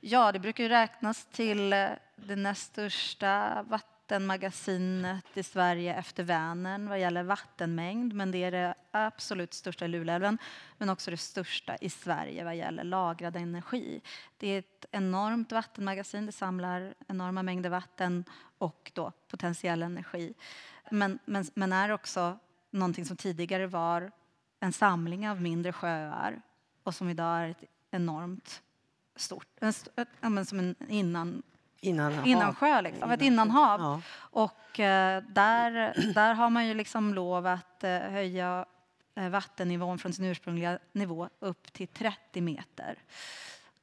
[0.00, 1.70] ja, det brukar ju räknas till
[2.16, 3.64] det näst största
[4.10, 9.88] vattenmagasinet i Sverige efter Vänern vad gäller vattenmängd, men det är det absolut största i
[9.88, 10.38] Luleälven,
[10.78, 14.00] men också det största i Sverige vad gäller lagrad energi.
[14.38, 18.24] Det är ett enormt vattenmagasin, det samlar enorma mängder vatten
[18.58, 20.34] och då potentiell energi.
[20.90, 22.38] Men, men, men är också
[22.70, 24.10] någonting som tidigare var
[24.60, 26.42] en samling av mindre sjöar
[26.82, 28.62] och som idag är ett enormt
[29.16, 31.42] stort, en, som en innan
[31.80, 33.10] Innan, Innansjö, liksom, innan.
[33.10, 33.80] ett innanhav.
[33.80, 34.00] Ja.
[34.16, 38.64] Och eh, där, där har man ju liksom lov att eh, höja
[39.14, 42.98] eh, vattennivån från sin ursprungliga nivå upp till 30 meter.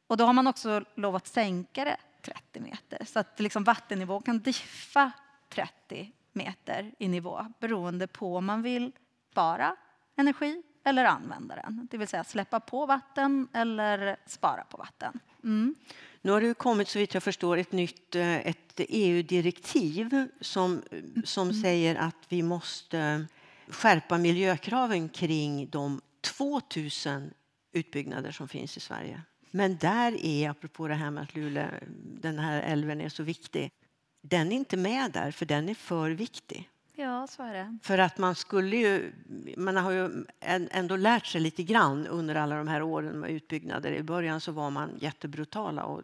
[0.07, 4.21] Och då har man också lov att sänka det 30 meter så att liksom vattennivån
[4.21, 5.11] kan diffa
[5.49, 8.91] 30 meter i nivå beroende på om man vill
[9.31, 9.75] spara
[10.15, 11.87] energi eller använda den.
[11.91, 15.19] Det vill säga släppa på vatten eller spara på vatten.
[15.43, 15.75] Mm.
[16.27, 20.83] Nu har det kommit, så vitt jag förstår, ett nytt eh, ett EU-direktiv som,
[21.23, 21.61] som mm.
[21.61, 23.27] säger att vi måste
[23.67, 26.01] skärpa miljökraven kring de
[26.37, 27.33] 2000
[27.73, 29.21] utbyggnader som finns i Sverige.
[29.51, 31.69] Men där är, apropå det här med att Luleå,
[32.21, 33.71] den här älven är så viktig,
[34.21, 36.69] den är inte med där för den är för viktig.
[36.99, 37.77] Ja, så är det.
[37.83, 39.11] För att man skulle ju,
[39.57, 40.25] man har ju
[40.71, 43.91] ändå lärt sig lite grann under alla de här åren med utbyggnader.
[43.91, 46.01] I början så var man jättebrutala och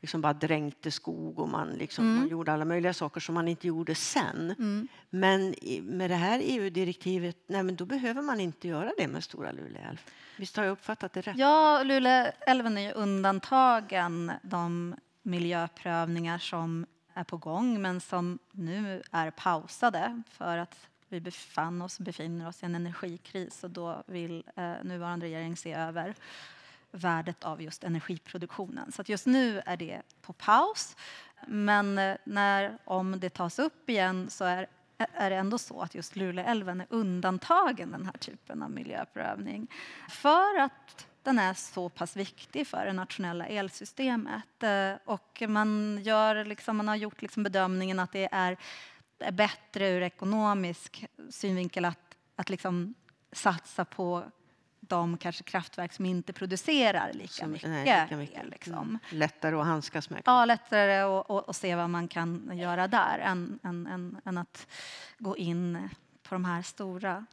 [0.00, 2.18] liksom bara dränkte skog och man, liksom, mm.
[2.18, 4.54] man gjorde alla möjliga saker som man inte gjorde sen.
[4.58, 4.88] Mm.
[5.10, 9.52] Men med det här EU-direktivet, nej men då behöver man inte göra det med Stora
[9.52, 10.00] Luleälv.
[10.36, 11.36] Visst har jag uppfattat det rätt?
[11.36, 19.30] Ja, Luleälven är ju undantagen de miljöprövningar som är på gång men som nu är
[19.30, 24.72] pausade för att vi befann oss, befinner oss i en energikris och då vill eh,
[24.82, 26.14] nuvarande regering se över
[26.90, 28.92] värdet av just energiproduktionen.
[28.92, 30.96] Så att just nu är det på paus.
[31.46, 34.66] Men eh, när, om det tas upp igen så är,
[34.98, 39.66] är det ändå så att just Luleälven är undantagen den här typen av miljöprövning.
[40.08, 44.62] För att den är så pass viktig för det nationella elsystemet.
[44.62, 48.56] Eh, och man, gör liksom, man har gjort liksom bedömningen att det är
[49.32, 52.94] bättre ur ekonomisk synvinkel att, att liksom
[53.32, 54.24] satsa på
[54.80, 57.70] de kanske kraftverk som inte producerar lika som, mycket.
[57.70, 58.46] Nej, lika mycket.
[58.50, 58.74] Liksom.
[58.74, 58.98] Mm.
[59.10, 60.22] Lättare att handskas med.
[60.24, 61.00] Ja, lättare
[61.48, 64.66] att se vad man kan göra där än, än, än, än att
[65.18, 65.88] gå in
[66.22, 67.26] på de här stora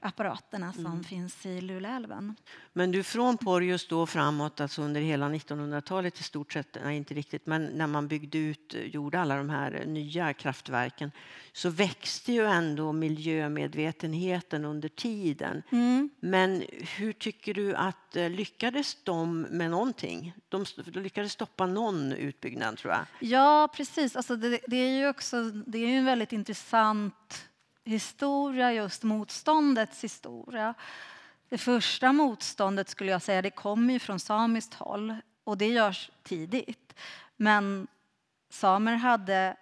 [0.00, 1.04] apparaterna som mm.
[1.04, 2.36] finns i Luleälven.
[2.72, 7.14] Men du, från Porjus då framåt, alltså under hela 1900-talet i stort sett, nej inte
[7.14, 11.12] riktigt, men när man byggde ut, gjorde alla de här nya kraftverken,
[11.52, 15.62] så växte ju ändå miljömedvetenheten under tiden.
[15.70, 16.10] Mm.
[16.20, 16.64] Men
[16.96, 20.32] hur tycker du att eh, lyckades de med någonting?
[20.48, 23.06] De, de lyckades stoppa någon utbyggnad tror jag.
[23.20, 24.16] Ja, precis.
[24.16, 27.47] Alltså det, det är ju också det är en väldigt intressant
[27.88, 30.74] historia, just motståndets historia.
[31.48, 36.10] Det första motståndet skulle jag säga, det kommer ju från samiskt håll och det görs
[36.22, 36.94] tidigt.
[37.36, 37.86] Men
[38.50, 39.56] samer hade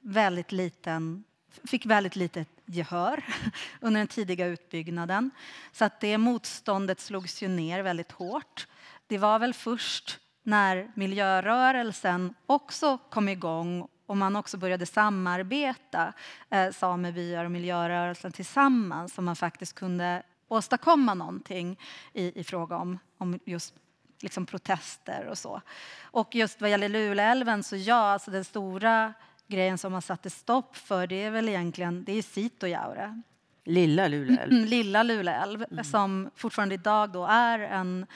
[0.00, 1.24] väldigt liten,
[1.64, 3.24] fick väldigt litet gehör
[3.80, 5.30] under den tidiga utbyggnaden.
[5.72, 8.66] Så att det motståndet slogs ju ner väldigt hårt.
[9.06, 16.12] Det var väl först när miljörörelsen också kom igång och man också började samarbeta,
[16.50, 21.78] eh, samebyar och miljörörelsen tillsammans, så man faktiskt kunde åstadkomma någonting
[22.12, 23.74] i, i fråga om, om just
[24.20, 25.60] liksom protester och så.
[26.02, 29.14] Och just vad gäller Luleälven så ja, alltså den stora
[29.46, 33.22] grejen som man satte stopp för det är väl egentligen det är Sitojaure.
[33.64, 34.52] Lilla Luleälv.
[34.52, 35.84] Lilla Luleälv mm.
[35.84, 38.06] som fortfarande idag då är en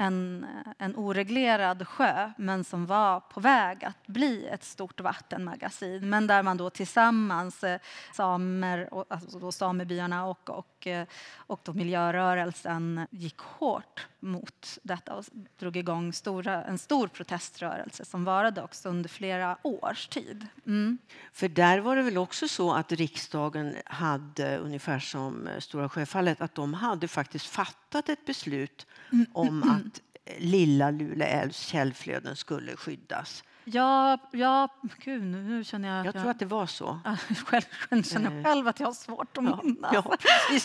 [0.00, 0.46] en,
[0.78, 6.10] en oreglerad sjö men som var på väg att bli ett stort vattenmagasin.
[6.10, 7.80] Men där man då tillsammans, eh,
[8.14, 15.24] samer, alltså då samebyarna och, och, eh, och då miljörörelsen gick hårt mot detta och
[15.58, 20.46] drog igång stora, en stor proteströrelse som varade också under flera års tid.
[20.66, 20.98] Mm.
[21.32, 26.54] För där var det väl också så att riksdagen hade, ungefär som Stora Sjöfallet, att
[26.54, 28.86] de hade faktiskt fattat ett beslut
[29.32, 29.89] om att
[30.38, 33.44] Lilla Lule älvs källflöden skulle skyddas.
[33.64, 34.68] Ja, ja
[35.04, 35.98] gud, nu känner jag...
[35.98, 37.00] Jag, jag tror att det var så.
[37.44, 39.90] själv känner jag själv att jag har svårt att minnas.
[39.94, 40.16] Ja,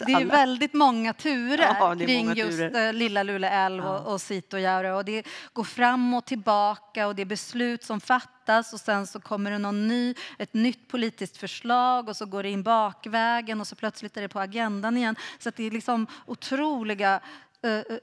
[0.06, 2.88] det är väldigt många turer ja, kring många just turer.
[2.88, 4.00] Eh, Lilla Lule älv ja.
[4.00, 4.94] och, och Sitojaure.
[4.94, 9.20] Och det går fram och tillbaka och det är beslut som fattas och sen så
[9.20, 13.68] kommer det någon ny, ett nytt politiskt förslag och så går det in bakvägen och
[13.68, 15.16] så plötsligt är det på agendan igen.
[15.40, 17.20] Så det är liksom otroliga eh,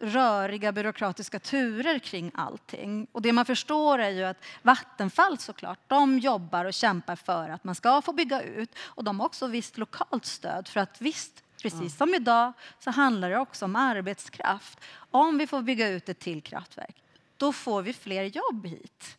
[0.00, 3.06] röriga byråkratiska turer kring allting.
[3.12, 7.64] Och det man förstår är ju att Vattenfall såklart, de jobbar och kämpar för att
[7.64, 8.70] man ska få bygga ut.
[8.78, 13.30] Och de har också visst lokalt stöd för att visst, precis som idag, så handlar
[13.30, 14.80] det också om arbetskraft.
[15.10, 16.96] Om vi får bygga ut ett till kraftverk,
[17.36, 19.18] då får vi fler jobb hit.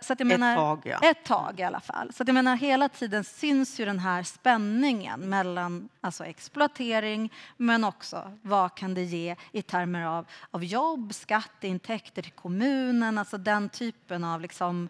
[0.00, 1.10] Så jag menar, ett tag, ja.
[1.10, 2.12] Ett tag i alla fall.
[2.12, 8.32] Så jag menar, hela tiden syns ju den här spänningen mellan alltså exploatering men också
[8.42, 14.24] vad kan det ge i termer av, av jobb, skatteintäkter till kommunen, alltså den typen
[14.24, 14.88] av liksom,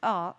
[0.00, 0.36] ja,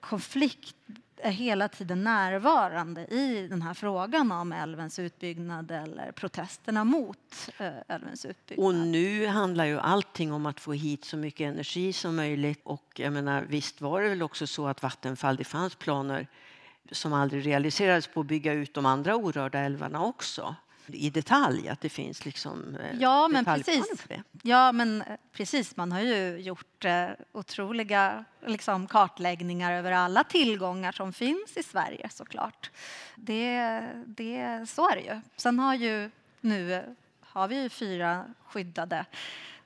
[0.00, 0.76] konflikt
[1.20, 7.70] är hela tiden närvarande i den här frågan om älvens utbyggnad eller protesterna mot eh,
[7.88, 8.66] älvens utbyggnad.
[8.66, 12.60] Och nu handlar ju allting om att få hit så mycket energi som möjligt.
[12.64, 16.26] Och jag menar, visst var det väl också så att Vattenfall, det fanns planer
[16.90, 20.56] som aldrig realiserades på att bygga ut de andra orörda älvarna också
[20.88, 24.06] i detalj, att det finns liksom eh, ja, men precis.
[24.42, 25.76] Ja, men eh, precis.
[25.76, 32.08] Man har ju gjort eh, otroliga liksom, kartläggningar över alla tillgångar som finns i Sverige
[32.12, 32.70] såklart.
[33.16, 35.20] Det, det, så är det ju.
[35.36, 36.10] Sen har ju
[36.40, 39.06] nu har vi ju fyra skyddade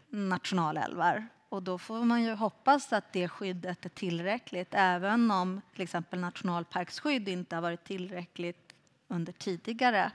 [0.09, 5.83] nationalälvar och då får man ju hoppas att det skyddet är tillräckligt även om till
[5.83, 8.75] exempel nationalparksskydd inte har varit tillräckligt
[9.09, 10.13] under tidigare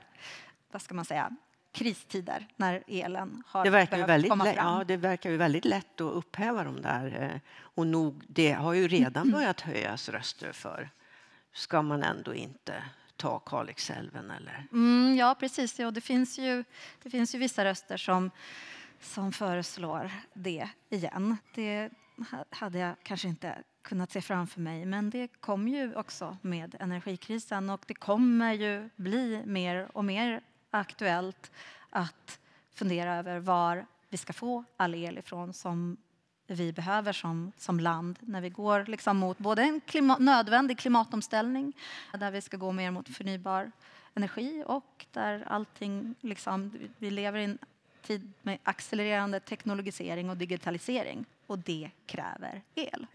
[0.75, 1.31] vad ska man säga,
[1.71, 4.77] kristider när elen har det verkar väldigt komma fram.
[4.77, 7.21] Ja, det verkar ju väldigt lätt att upphäva de där.
[7.21, 10.89] Eh, och nog, det har ju redan börjat höjas röster för.
[11.53, 12.83] Ska man ändå inte
[13.15, 14.67] ta Kalixälven eller?
[14.71, 15.79] Mm, ja, precis.
[15.79, 16.63] Ja, det, finns ju,
[17.03, 18.31] det finns ju vissa röster som,
[19.01, 21.37] som föreslår det igen.
[21.53, 21.89] Det
[22.49, 24.85] hade jag kanske inte kunnat se framför mig.
[24.85, 30.41] Men det kom ju också med energikrisen och det kommer ju bli mer och mer
[30.79, 31.51] aktuellt
[31.89, 32.39] att
[32.73, 35.97] fundera över var vi ska få all el ifrån som
[36.47, 41.73] vi behöver som, som land när vi går liksom mot både en klimat, nödvändig klimatomställning
[42.19, 43.71] där vi ska gå mer mot förnybar
[44.13, 47.57] energi och där allting liksom, vi lever i en
[48.01, 53.07] tid med accelererande teknologisering och digitalisering och det kräver el.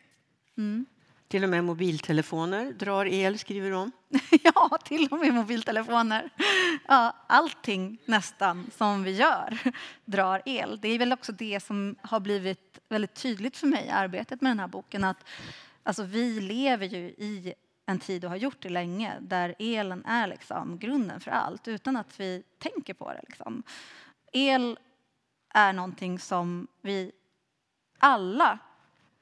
[0.57, 0.87] Mm.
[1.31, 3.93] Till och med mobiltelefoner drar el, skriver de.
[4.43, 6.31] ja, till och med mobiltelefoner.
[6.89, 9.59] Ja, allting nästan som vi gör
[10.05, 10.79] drar el.
[10.81, 14.51] Det är väl också det som har blivit väldigt tydligt för mig i arbetet med
[14.51, 15.05] den här boken.
[15.05, 15.25] Att,
[15.83, 17.55] alltså, vi lever ju i
[17.87, 21.97] en tid och har gjort det länge där elen är liksom grunden för allt utan
[21.97, 23.23] att vi tänker på det.
[23.29, 23.63] Liksom.
[24.33, 24.79] El
[25.55, 27.13] är någonting som vi
[27.99, 28.59] alla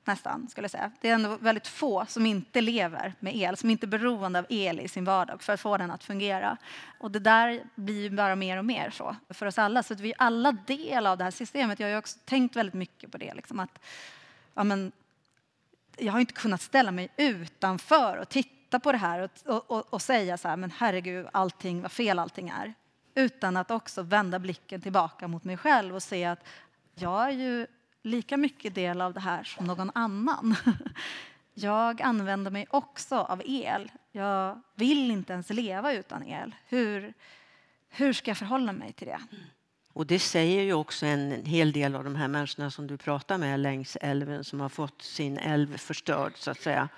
[0.09, 0.91] nästan, skulle jag säga.
[1.01, 4.47] Det är ändå väldigt få som inte lever med el, som inte är beroende av
[4.49, 6.57] el i sin vardag för att få den att fungera.
[6.99, 9.83] Och det där blir bara mer och mer så för oss alla.
[9.83, 11.81] Så att vi är alla del av det här systemet.
[11.81, 13.35] Jag har också tänkt väldigt mycket på det.
[13.35, 13.79] Liksom att,
[14.55, 14.93] ja, men,
[15.97, 20.03] jag har inte kunnat ställa mig utanför och titta på det här och, och, och
[20.03, 22.75] säga så här, men herregud, allting, vad fel allting är.
[23.15, 26.45] Utan att också vända blicken tillbaka mot mig själv och se att
[26.95, 27.67] jag är ju
[28.03, 30.57] lika mycket del av det här som någon annan.
[31.55, 33.91] Jag använder mig också av el.
[34.13, 36.55] Jag vill inte ens leva utan el.
[36.67, 37.15] Hur,
[37.89, 39.21] hur ska jag förhålla mig till det?
[39.93, 43.39] Och det säger ju också en hel del av de här människorna som du pratar
[43.39, 46.89] med längs älven som har fått sin älv förstörd så att säga.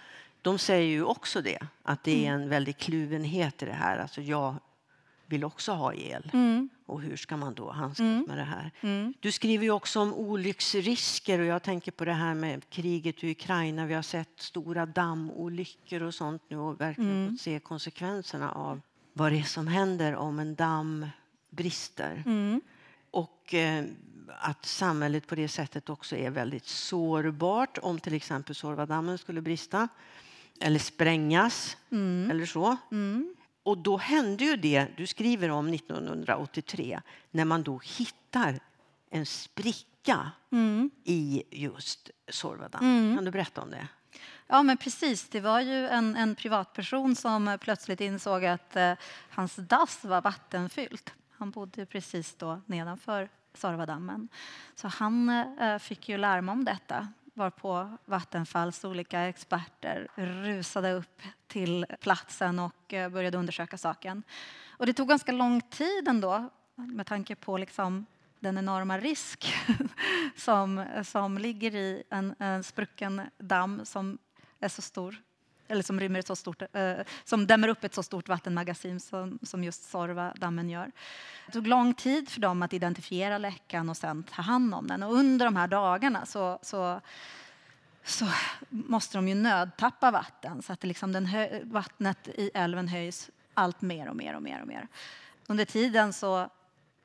[0.43, 2.43] De säger ju också det, att det är mm.
[2.43, 3.99] en väldig kluvenhet i det här.
[3.99, 4.55] Alltså jag
[5.31, 6.31] vill också ha el.
[6.33, 6.69] Mm.
[6.87, 8.25] Och hur ska man då handskas mm.
[8.29, 8.71] med det här?
[8.81, 9.15] Mm.
[9.21, 13.31] Du skriver ju också om olycksrisker och jag tänker på det här med kriget i
[13.31, 13.87] Ukraina.
[13.87, 17.31] Vi har sett stora dammolyckor och sånt nu och verkligen mm.
[17.31, 18.81] fått se konsekvenserna av
[19.13, 21.07] vad det är som händer om en damm
[21.51, 22.23] brister.
[22.27, 22.61] Mm.
[23.11, 23.85] Och eh,
[24.39, 29.89] att samhället på det sättet också är väldigt sårbart om till exempel Suorvadammen skulle brista
[30.61, 32.31] eller sprängas mm.
[32.31, 32.77] eller så.
[32.91, 33.35] Mm.
[33.63, 37.01] Och då hände ju det du skriver om 1983
[37.31, 38.61] när man då hittar
[39.11, 40.91] en spricka mm.
[41.05, 42.83] i just Sorvadan.
[42.83, 43.17] Mm.
[43.17, 43.89] Kan du berätta om det?
[44.47, 45.29] Ja, men precis.
[45.29, 48.93] Det var ju en, en privatperson som plötsligt insåg att eh,
[49.31, 51.15] hans dass var vattenfyllt.
[51.31, 54.29] Han bodde precis då nedanför Sorvadammen.
[54.75, 55.29] Så han
[55.61, 57.09] eh, fick ju larm om detta
[57.41, 64.23] varpå Vattenfalls olika experter rusade upp till platsen och eh, började undersöka saken.
[64.69, 68.07] Och det tog ganska lång tid ändå med tanke på liksom
[68.41, 69.55] den enorma risk
[70.37, 74.19] som, som ligger i en, en sprucken damm som
[74.61, 75.17] är så stor
[75.71, 76.93] eller som, rymmer ett så stort, eh,
[77.25, 80.93] som dämmer upp ett så stort vattenmagasin som, som just Sorvadammen gör.
[81.47, 85.03] Det tog lång tid för dem att identifiera läckan och sen ta hand om den.
[85.03, 87.01] Och under de här dagarna så, så
[88.05, 88.27] så
[88.69, 91.29] måste de ju nödtappa vatten så att liksom den
[91.63, 94.89] vattnet i älven höjs allt mer och mer och mer och mer.
[95.47, 96.49] Under tiden så,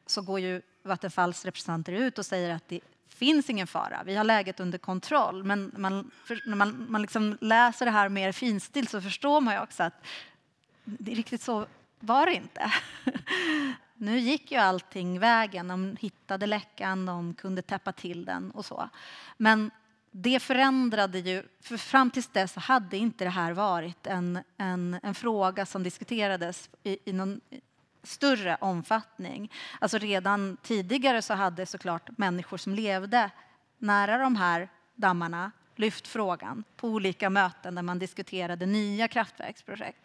[0.05, 2.79] så går ju Vattenfalls representanter ut och säger att det
[3.09, 5.43] finns ingen fara, vi har läget under kontroll.
[5.43, 6.11] Men man,
[6.45, 10.05] när man, man liksom läser det här mer finstilt så förstår man ju också att
[10.83, 11.65] det riktigt så
[11.99, 12.71] var det inte.
[13.97, 18.89] Nu gick ju allting vägen, de hittade läckan, de kunde täppa till den och så.
[19.37, 19.71] Men
[20.11, 25.15] det förändrade ju, för fram tills dess hade inte det här varit en, en, en
[25.15, 27.41] fråga som diskuterades i, i någon
[28.05, 29.51] större omfattning.
[29.79, 33.31] Alltså redan tidigare så hade såklart människor som levde
[33.77, 39.99] nära de här dammarna lyft frågan på olika möten där man diskuterade nya kraftverksprojekt.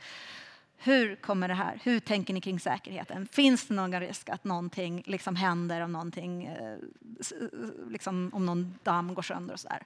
[0.83, 1.81] Hur kommer det här?
[1.83, 3.29] Hur tänker ni kring säkerheten?
[3.33, 6.79] Finns det någon risk att någonting liksom händer om, någonting, eh,
[7.89, 9.83] liksom om någon damm går sönder och så där?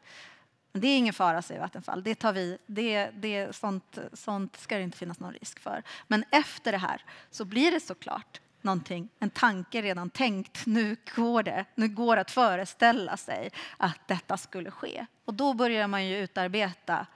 [0.81, 2.03] Det är ingen fara, säger Vattenfall.
[2.03, 2.59] Det tar vi.
[2.66, 5.83] Det, det, sånt, sånt ska det inte finnas någon risk för.
[6.07, 10.66] Men efter det här så blir det såklart någonting, en tanke redan tänkt.
[10.66, 11.64] Nu går det.
[11.75, 15.07] Nu går det att föreställa sig att detta skulle ske.
[15.25, 17.07] Och då börjar man ju utarbeta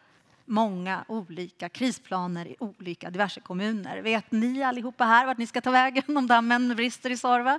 [0.45, 4.03] många olika krisplaner i olika diverse kommuner.
[4.03, 7.59] Vet ni allihopa här vart ni ska ta vägen om dammen brister i Sorva?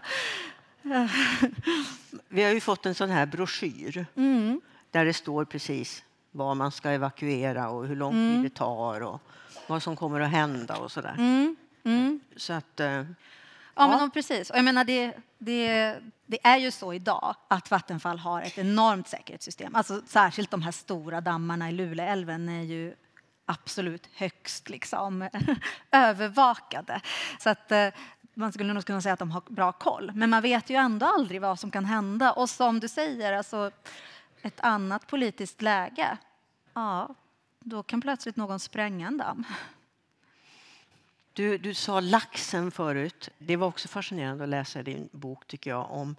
[2.28, 4.62] Vi har ju fått en sån här broschyr mm.
[4.92, 8.44] Där det står precis var man ska evakuera och hur lång tid mm.
[8.44, 9.22] det tar och
[9.68, 11.16] vad som kommer att hända och sådär.
[11.18, 11.56] Mm.
[11.84, 12.20] Mm.
[12.36, 13.04] Så att, eh,
[13.76, 14.50] Ja, men precis.
[14.50, 19.08] Och jag menar, det, det, det är ju så idag att Vattenfall har ett enormt
[19.08, 19.76] säkerhetssystem.
[19.76, 22.96] Alltså, särskilt de här stora dammarna i Luleälven är ju
[23.46, 25.30] absolut högst liksom,
[25.92, 27.02] övervakade.
[27.40, 27.88] Så att, eh,
[28.34, 30.12] man skulle nog kunna säga att de har bra koll.
[30.16, 32.32] Men man vet ju ändå aldrig vad som kan hända.
[32.32, 33.72] Och som du säger, alltså,
[34.42, 36.18] ett annat politiskt läge,
[36.74, 37.16] ja,
[37.60, 39.44] då kan plötsligt någon spränga en damm.
[41.34, 43.30] Du, du sa laxen förut.
[43.38, 46.16] Det var också fascinerande att läsa din bok tycker jag om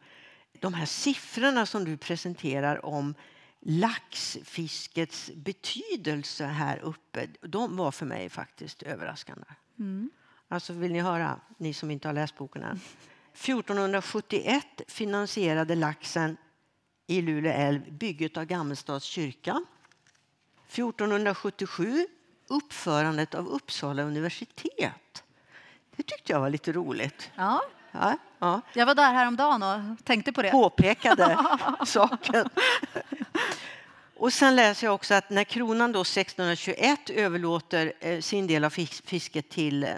[0.60, 3.14] de här siffrorna som du presenterar om
[3.60, 7.26] laxfiskets betydelse här uppe.
[7.40, 9.46] De var för mig faktiskt överraskande.
[9.78, 10.10] Mm.
[10.48, 12.80] Alltså vill ni höra, ni som inte har läst boken än.
[13.34, 16.36] 1471 finansierade laxen
[17.10, 19.64] i Luleå älv bygget av Gammelstads kyrka.
[20.68, 22.06] 1477
[22.48, 25.24] uppförandet av Uppsala universitet.
[25.96, 27.30] Det tyckte jag var lite roligt.
[27.36, 27.62] Ja.
[27.92, 28.60] Ja, ja.
[28.72, 30.50] Jag var där häromdagen och tänkte på det.
[30.50, 31.38] Påpekade
[31.86, 32.48] saken.
[34.16, 38.70] Och sen läser jag också att när kronan då 1621 överlåter eh, sin del av
[39.04, 39.90] fisket till eh,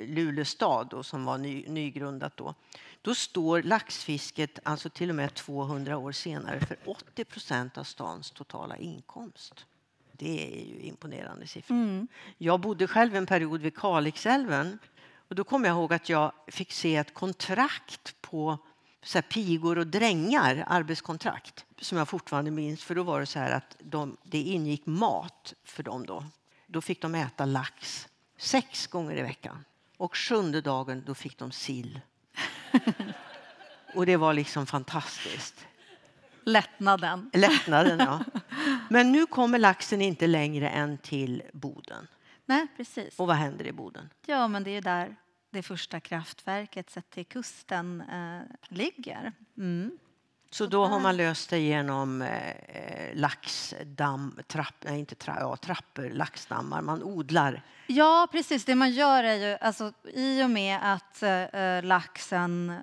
[0.00, 2.54] Luleå stad då, som var ny, nygrundat då,
[3.02, 8.30] då står laxfisket alltså till och med 200 år senare för 80 procent av stans
[8.30, 9.66] totala inkomst.
[10.12, 11.76] Det är ju imponerande siffror.
[11.76, 12.08] Mm.
[12.38, 14.78] Jag bodde själv en period vid Kalixälven
[15.28, 18.58] och då kommer jag ihåg att jag fick se ett kontrakt på
[19.02, 22.84] så pigor och drängar, arbetskontrakt, som jag fortfarande minns.
[22.84, 26.24] För då var det så här att de, det ingick mat för dem då.
[26.66, 29.64] Då fick de äta lax sex gånger i veckan.
[29.96, 32.00] Och sjunde dagen då fick de sill.
[33.94, 35.66] och det var liksom fantastiskt.
[36.44, 37.30] Lättnaden.
[37.32, 38.24] Lättnaden, ja.
[38.88, 42.08] Men nu kommer laxen inte längre än till Boden.
[42.46, 43.18] Nej, precis.
[43.18, 44.10] Och vad händer i Boden?
[44.26, 45.16] Ja, men det är där
[45.50, 49.32] det första kraftverket sett till kusten eh, ligger.
[49.56, 49.98] Mm.
[50.50, 56.10] Så då har man löst det genom eh, laxdamm, trapp, nej, inte tra, ja, trappor,
[56.10, 56.82] laxdammar.
[56.82, 57.62] Man odlar.
[57.86, 58.64] Ja, precis.
[58.64, 62.82] Det man gör är ju, alltså, i och med att eh, laxen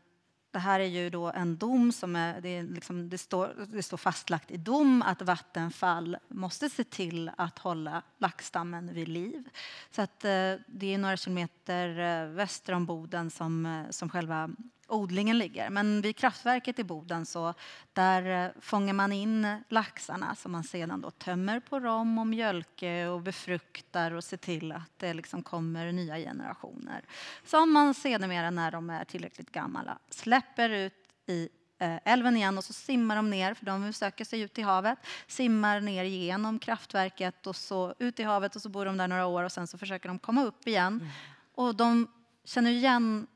[0.56, 3.84] det här är ju då en dom som är, det, är liksom, det, står, det
[3.84, 9.50] står fastlagt i dom att Vattenfall måste se till att hålla laxstammen vid liv.
[9.92, 14.50] Så att, eh, det är några kilometer eh, väster om Boden som, eh, som själva
[14.88, 15.70] odlingen ligger.
[15.70, 17.54] Men vid kraftverket i Boden så
[17.94, 23.22] där fångar man in laxarna som man sedan då tömmer på rom och mjölke och
[23.22, 27.04] befruktar och ser till att det liksom kommer nya generationer.
[27.46, 30.94] Som man sedermera när de är tillräckligt gamla släpper ut
[31.26, 35.00] i älven igen och så simmar de ner, för de söker sig ut i havet,
[35.28, 39.26] simmar ner genom kraftverket och så ut i havet och så bor de där några
[39.26, 40.94] år och sen så försöker de komma upp igen.
[40.94, 41.08] Mm.
[41.56, 42.08] Och de
[42.44, 43.28] känner igen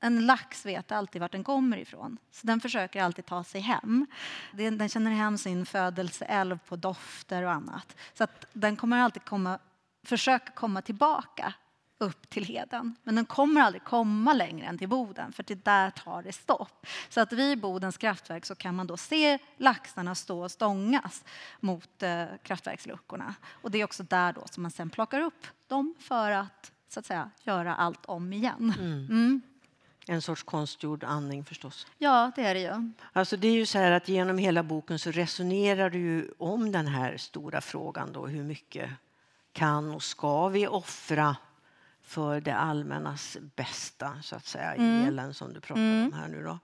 [0.00, 4.06] en lax vet alltid vart den kommer ifrån, så den försöker alltid ta sig hem.
[4.52, 7.96] Den, den känner hem sin födelseälv på dofter och annat.
[8.14, 9.58] Så att den kommer alltid komma
[10.04, 11.54] försöka komma tillbaka
[11.98, 12.96] upp till Heden.
[13.02, 16.86] Men den kommer aldrig komma längre än till Boden för till där tar det stopp.
[17.08, 21.24] Så att vid Bodens kraftverk så kan man då se laxarna stå och stångas
[21.60, 23.34] mot eh, kraftverksluckorna.
[23.48, 27.00] Och det är också där då som man sen plockar upp dem för att så
[27.00, 28.74] att säga göra allt om igen.
[28.78, 29.42] Mm.
[30.06, 31.86] En sorts konstgjord andning förstås.
[31.98, 32.90] Ja, det är det ju.
[33.12, 36.72] Alltså det är ju så här att genom hela boken så resonerar du ju om
[36.72, 38.90] den här stora frågan då hur mycket
[39.52, 41.36] kan och ska vi offra
[42.02, 45.08] för det allmännas bästa, så att säga, mm.
[45.08, 46.06] elen som du pratar mm.
[46.06, 46.58] om här nu då.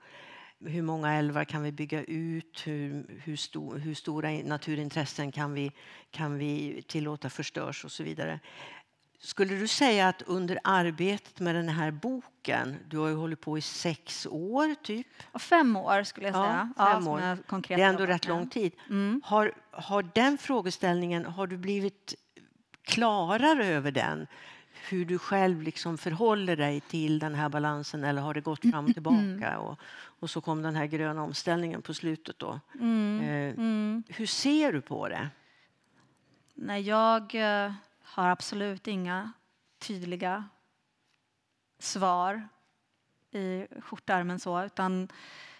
[0.64, 2.62] Hur många älvar kan vi bygga ut?
[2.64, 5.72] Hur, hur, stor, hur stora naturintressen kan vi,
[6.10, 8.40] kan vi tillåta förstörs och så vidare.
[9.22, 13.58] Skulle du säga att under arbetet med den här boken, du har ju hållit på
[13.58, 15.06] i sex år typ?
[15.38, 16.72] Fem år skulle jag säga.
[16.76, 17.20] Ja, fem år.
[17.68, 18.72] det är ändå rätt lång tid.
[18.88, 19.22] Mm.
[19.24, 22.14] Har, har den frågeställningen, har du blivit
[22.82, 24.26] klarare över den?
[24.88, 28.84] hur du själv liksom förhåller dig till den här balansen eller har det gått fram
[28.84, 29.16] och tillbaka?
[29.16, 29.58] Mm.
[29.58, 29.78] Och,
[30.20, 32.38] och så kom den här gröna omställningen på slutet.
[32.38, 32.60] Då.
[32.74, 33.20] Mm.
[33.20, 34.02] Eh, mm.
[34.08, 35.28] Hur ser du på det?
[36.54, 37.72] Nej, jag eh,
[38.10, 39.32] har absolut inga
[39.78, 40.48] tydliga
[41.78, 42.48] svar
[43.30, 45.08] i skjortärmen så, utan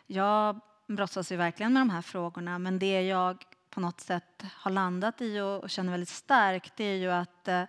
[0.07, 2.59] jag brottas ju verkligen med de här frågorna.
[2.59, 6.97] Men det jag på något sätt har landat i och, känner väldigt starkt, det är
[6.97, 7.65] ju att eh,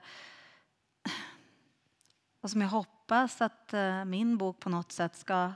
[2.42, 5.52] och som jag hoppas att eh, min bok på något sätt ska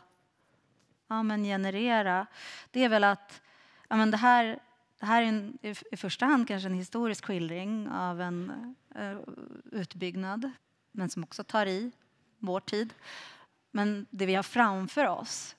[1.08, 2.26] ja, men generera,
[2.72, 3.42] det är väl att
[3.88, 4.60] ja, men det, här,
[5.00, 5.58] det här är en,
[5.92, 9.20] i första hand kanske en historisk skildring av en uh,
[9.72, 10.52] utbyggnad,
[10.92, 11.92] men som också tar i
[12.40, 12.94] vår tid.
[13.72, 15.56] Men det vi har framför oss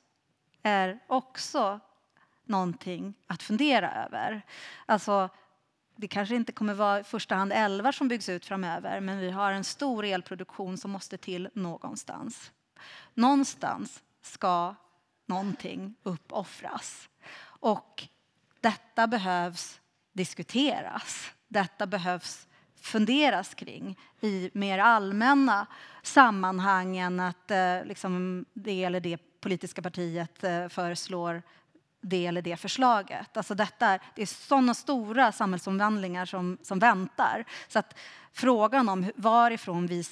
[0.62, 1.80] är också
[2.45, 4.43] någonting att fundera över.
[4.87, 5.28] Alltså,
[5.97, 9.30] det kanske inte kommer vara i första hand älvar som byggs ut framöver men vi
[9.30, 12.53] har en stor elproduktion som måste till någonstans.
[13.14, 14.74] Någonstans ska
[15.26, 17.09] någonting uppoffras.
[17.45, 18.09] Och
[18.67, 19.81] detta behövs
[20.12, 21.31] diskuteras.
[21.49, 22.49] Detta behövs
[22.81, 25.67] funderas kring i mer allmänna
[26.03, 31.43] sammanhang än att eh, liksom det eller det politiska partiet eh, föreslår
[32.09, 33.37] det eller det förslaget.
[33.37, 37.45] Alltså detta, det är sådana stora samhällsomvandlingar som, som väntar.
[37.69, 37.99] Så att
[38.33, 40.05] frågan om varifrån vi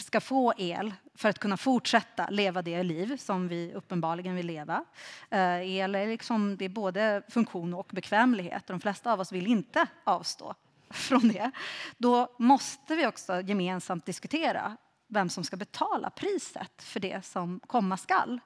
[0.00, 4.84] ska få el för att kunna fortsätta leva det liv som vi uppenbarligen vill leva.
[5.30, 8.66] Eh, el är, liksom, det är både funktion och bekvämlighet.
[8.66, 10.54] De flesta av oss vill inte avstå
[10.90, 11.50] från det.
[11.98, 14.76] Då måste vi också gemensamt diskutera
[15.08, 18.40] vem som ska betala priset för det som komma skall.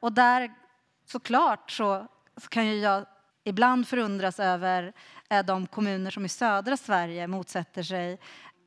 [0.00, 0.54] Och där
[1.06, 2.06] såklart så
[2.36, 3.06] så kan ju jag
[3.44, 4.92] ibland förundras över
[5.44, 8.18] de kommuner som i södra Sverige motsätter sig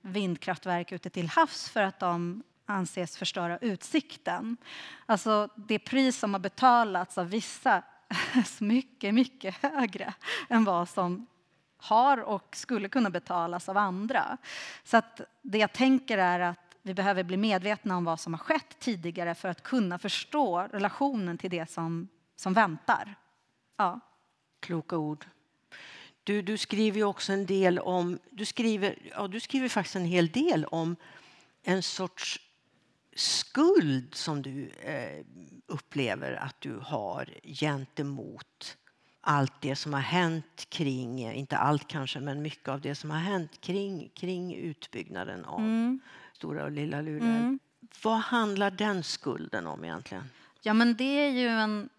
[0.02, 4.58] vindkraftverk ute till havs för att de anses förstöra utsikten.
[5.06, 7.84] Alltså det pris som har betalats av vissa
[8.34, 10.14] är mycket, mycket högre
[10.50, 11.28] än vad som
[11.78, 14.38] har och skulle kunna betalas av andra.
[14.84, 18.40] Så att det jag tänker är att vi behöver bli medvetna om vad som har
[18.40, 23.16] skett tidigare för att kunna förstå relationen till det som, som väntar.
[23.78, 24.00] Ja.
[24.60, 25.26] Kloka ord.
[26.24, 30.28] Du, du skriver också en del om, du skriver, ja, du skriver faktiskt en hel
[30.28, 30.96] del om
[31.64, 32.40] en sorts
[33.16, 35.26] skuld som du eh,
[35.68, 38.78] upplever att du har gentemot
[39.22, 43.20] allt det som har hänt kring, inte allt kanske, men mycket av det som har
[43.20, 46.00] hänt kring, kring utbyggnaden av mm.
[46.34, 47.26] Stora och Lilla Lule.
[47.26, 47.60] Mm.
[48.04, 50.30] Vad handlar den skulden om egentligen?
[50.62, 51.90] Ja, men det är ju en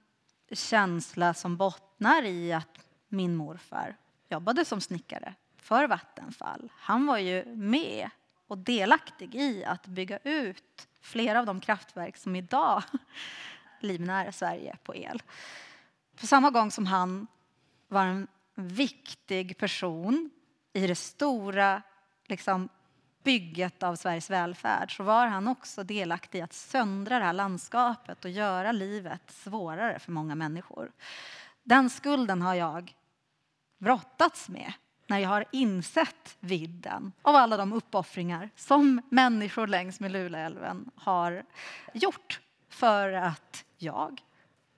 [0.53, 3.97] känsla som bottnar i att min morfar
[4.29, 6.73] jobbade som snickare för Vattenfall.
[6.75, 8.11] Han var ju med
[8.47, 12.83] och delaktig i att bygga ut flera av de kraftverk som idag
[13.81, 15.23] livnär Sverige på el.
[16.21, 17.27] På samma gång som han
[17.89, 20.31] var en viktig person
[20.73, 21.83] i det stora
[22.27, 22.69] liksom,
[23.29, 28.25] bygget av Sveriges välfärd så var han också delaktig i att söndra det här landskapet
[28.25, 30.93] och göra livet svårare för många människor.
[31.63, 32.95] Den skulden har jag
[33.79, 34.73] brottats med
[35.07, 41.43] när jag har insett vidden av alla de uppoffringar som människor längs med Luleälven har
[41.93, 44.23] gjort för att jag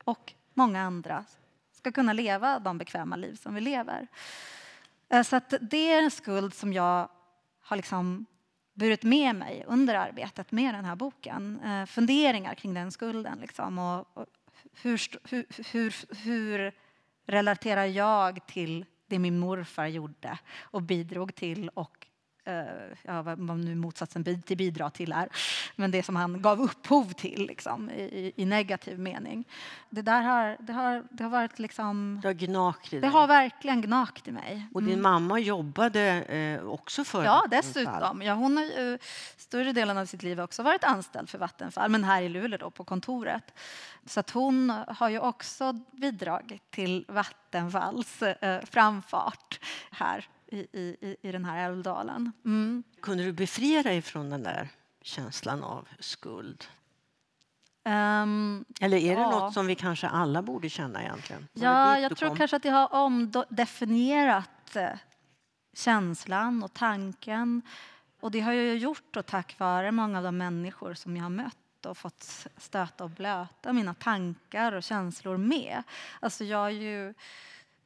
[0.05, 1.25] och många andra
[1.73, 4.07] ska kunna leva de bekväma liv som vi lever.
[5.09, 7.09] Eh, så det är en skuld som jag
[7.61, 8.27] har liksom
[8.81, 11.61] burit med mig under arbetet med den här boken.
[11.65, 13.39] Eh, funderingar kring den skulden.
[13.41, 14.27] Liksom, och, och
[14.83, 15.01] hur,
[15.31, 16.73] hur, hur, hur,
[17.27, 22.00] relaterar jag till det min morfar gjorde och bidrog till och
[23.03, 25.29] ja, vad nu motsatsen till bidra till är,
[25.77, 29.45] men det som han gav upphov till liksom, i, i negativ mening.
[29.91, 32.19] Det där har, det har, det har varit liksom...
[32.23, 34.67] Det har gnagt i Det har verkligen gnagt i mig.
[34.75, 35.03] Och din mm.
[35.03, 38.23] mamma jobbade eh, också för Ja, dessutom.
[38.23, 38.99] Ja, hon har ju
[39.37, 42.71] större delen av sitt liv också varit anställd för Vattenfall, men här i Luleå då,
[42.71, 43.55] på kontoret.
[44.07, 51.33] Så att hon har ju också bidragit till Vattenfalls eh, framfart här i, i, i
[51.33, 52.33] den här älvdalen.
[52.45, 52.83] Mm.
[53.03, 54.69] Kunde du befria dig från den där
[55.03, 56.65] känslan av skuld?
[57.85, 59.31] Um, Eller är det ja.
[59.31, 61.49] något som vi kanske alla borde känna egentligen?
[61.53, 64.91] Ja, jag tror kanske att jag har omdefinierat eh,
[65.75, 67.63] känslan och tanken.
[68.21, 71.31] Och det har jag gjort då tack vare många av de människor som jag har
[71.31, 75.83] mött och fått stöta och blöta mina tankar och känslor med.
[76.21, 77.15] Alltså jag, har ju,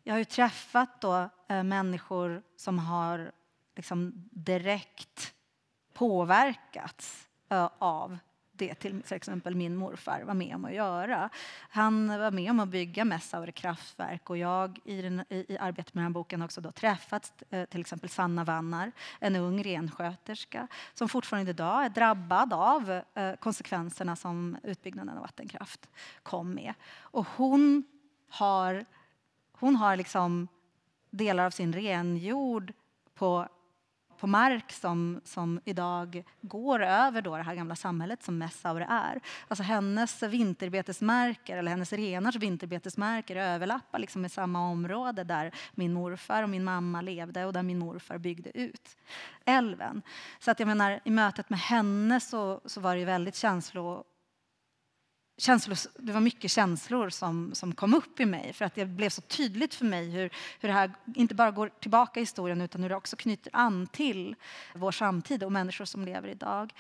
[0.05, 3.33] jag har ju träffat då, äh, människor som har
[3.77, 5.35] liksom direkt
[5.93, 8.19] påverkats äh, av
[8.57, 11.31] det till exempel min morfar var med om att göra.
[11.69, 15.95] Han var med om att bygga Messaure kraftverk och jag i, den, i, i arbetet
[15.95, 20.69] med den här boken också då träffat eh, till exempel Sanna Vannar, en ung rensköterska
[20.95, 25.89] som fortfarande idag är drabbad av eh, konsekvenserna som utbyggnaden av vattenkraft
[26.23, 26.75] kom med.
[26.99, 27.85] Och hon
[28.29, 28.85] har,
[29.59, 30.49] hon har liksom
[31.11, 32.73] delar av sin renjord
[33.15, 33.49] på
[34.25, 39.21] på mark som, som idag går över då det här gamla samhället som Messaure är.
[39.49, 46.43] Alltså hennes vinterbetesmarker, eller hennes renars vinterbetesmarker överlappar liksom med samma område där min morfar
[46.43, 48.97] och min mamma levde och där min morfar byggde ut
[49.45, 50.03] älven.
[50.39, 54.05] Så att jag menar, i mötet med henne så, så var det väldigt känslo
[55.37, 59.09] känslor, det var mycket känslor som, som kom upp i mig för att det blev
[59.09, 60.31] så tydligt för mig hur,
[60.61, 63.87] hur det här inte bara går tillbaka i historien utan hur det också knyter an
[63.87, 64.37] till
[64.75, 66.75] vår samtid och människor som lever idag.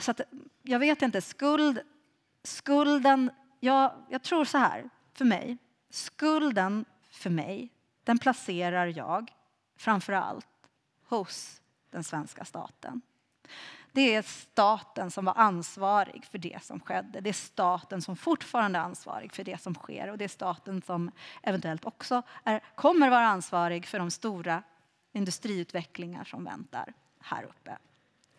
[0.00, 0.20] Så att,
[0.62, 1.80] jag vet inte, skuld,
[2.42, 3.30] skulden,
[3.60, 5.58] jag, jag tror så här, för mig,
[5.90, 7.72] skulden för mig,
[8.04, 9.32] den placerar jag
[9.76, 10.46] framför allt
[11.08, 13.02] hos den svenska staten.
[13.96, 17.20] Det är staten som var ansvarig för det som skedde.
[17.20, 20.82] Det är staten som fortfarande är ansvarig för det som sker och det är staten
[20.82, 21.10] som
[21.42, 24.62] eventuellt också är, kommer vara ansvarig för de stora
[25.12, 27.78] industriutvecklingar som väntar här uppe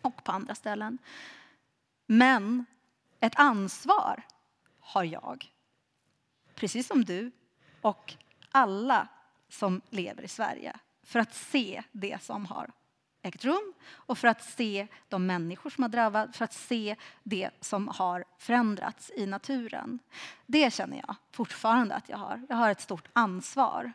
[0.02, 0.98] och på andra ställen.
[2.06, 2.64] Men
[3.20, 4.22] ett ansvar
[4.80, 5.52] har jag,
[6.54, 7.32] precis som du
[7.80, 8.14] och
[8.50, 9.08] alla
[9.48, 12.70] som lever i Sverige för att se det som har
[13.22, 17.50] ägt rum och för att se de människor som har drabbats, för att se det
[17.60, 19.98] som har förändrats i naturen.
[20.46, 22.46] Det känner jag fortfarande att jag har.
[22.48, 23.92] Jag har ett stort ansvar.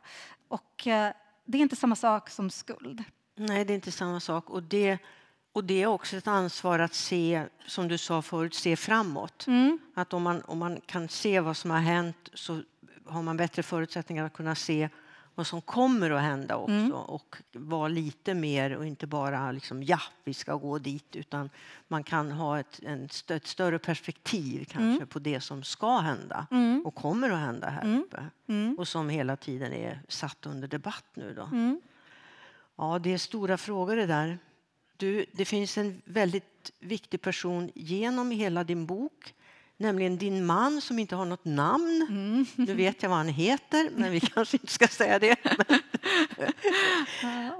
[0.47, 1.13] Och eh,
[1.45, 3.03] det är inte samma sak som skuld.
[3.35, 4.49] Nej, det är inte samma sak.
[4.49, 4.97] Och det,
[5.51, 9.47] och det är också ett ansvar att se, som du sa förut, se framåt.
[9.47, 9.79] Mm.
[9.93, 12.61] Att om man, om man kan se vad som har hänt så
[13.05, 14.89] har man bättre förutsättningar att kunna se
[15.35, 16.91] vad som kommer att hända också mm.
[16.91, 21.49] och vara lite mer och inte bara liksom ja, vi ska gå dit utan
[21.87, 25.07] man kan ha ett, en, ett större perspektiv kanske mm.
[25.07, 26.85] på det som ska hända mm.
[26.85, 27.99] och kommer att hända här mm.
[27.99, 28.75] uppe mm.
[28.79, 31.43] och som hela tiden är satt under debatt nu då.
[31.43, 31.81] Mm.
[32.75, 34.39] Ja, det är stora frågor det där.
[34.97, 39.33] Du, det finns en väldigt viktig person genom hela din bok
[39.77, 42.07] nämligen din man som inte har något namn.
[42.09, 42.45] Mm.
[42.55, 45.35] Nu vet jag vad han heter, men vi kanske inte ska säga det.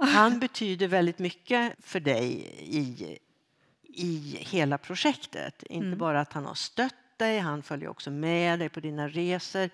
[0.00, 3.18] han betyder väldigt mycket för dig i,
[3.82, 5.62] i hela projektet.
[5.62, 5.98] Inte mm.
[5.98, 9.70] bara att han har stött dig, han följer också med dig på dina resor.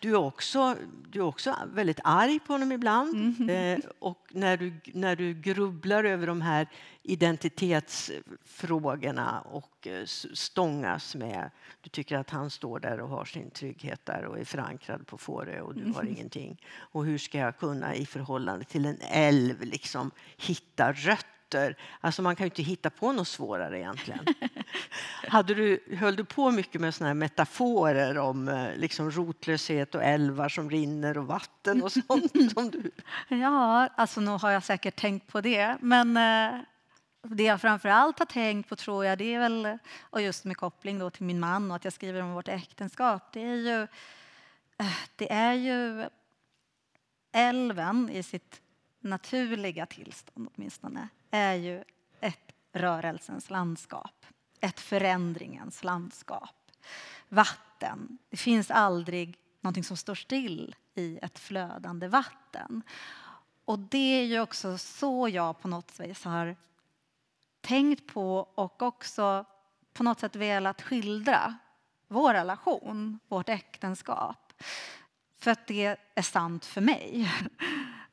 [0.00, 0.76] Du är också,
[1.10, 3.14] du är också väldigt arg på honom ibland.
[3.14, 3.50] Mm.
[3.50, 6.66] Eh, och när du, när du grubblar över de här
[7.02, 10.04] identitetsfrågorna och eh,
[10.34, 11.50] stångas med...
[11.80, 15.18] Du tycker att han står där och har sin trygghet där och är förankrad på
[15.18, 16.14] Fårö och du har mm.
[16.14, 16.62] ingenting.
[16.76, 21.76] Och hur ska jag kunna i förhållande till en älv liksom hitta rötter rötter.
[22.00, 24.26] Alltså man kan ju inte hitta på något svårare egentligen.
[25.28, 30.02] Hade du, höll du på mycket med såna här metaforer om eh, liksom rotlöshet och
[30.02, 32.32] älvar som rinner och vatten och sånt?
[32.54, 32.90] Som du...
[33.28, 35.76] Ja, alltså nu har jag säkert tänkt på det.
[35.80, 36.60] Men eh,
[37.22, 40.56] det jag framför allt har tänkt på tror jag, det är väl, och just med
[40.56, 43.82] koppling då till min man och att jag skriver om vårt äktenskap, det är ju,
[44.78, 46.08] eh, det är ju
[47.32, 48.60] älven i sitt
[49.04, 51.84] naturliga tillstånd åtminstone är ju
[52.20, 54.26] ett rörelsens landskap,
[54.60, 56.70] ett förändringens landskap.
[57.28, 62.82] Vatten, det finns aldrig någonting som står still i ett flödande vatten.
[63.64, 66.56] Och det är ju också så jag på något vis har
[67.60, 69.44] tänkt på och också
[69.92, 71.58] på något sätt velat skildra
[72.08, 74.52] vår relation, vårt äktenskap.
[75.38, 77.30] För att det är sant för mig.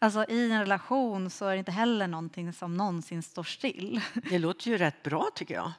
[0.01, 4.01] Alltså i en relation så är det inte heller någonting som någonsin står still.
[4.29, 5.71] Det låter ju rätt bra tycker jag.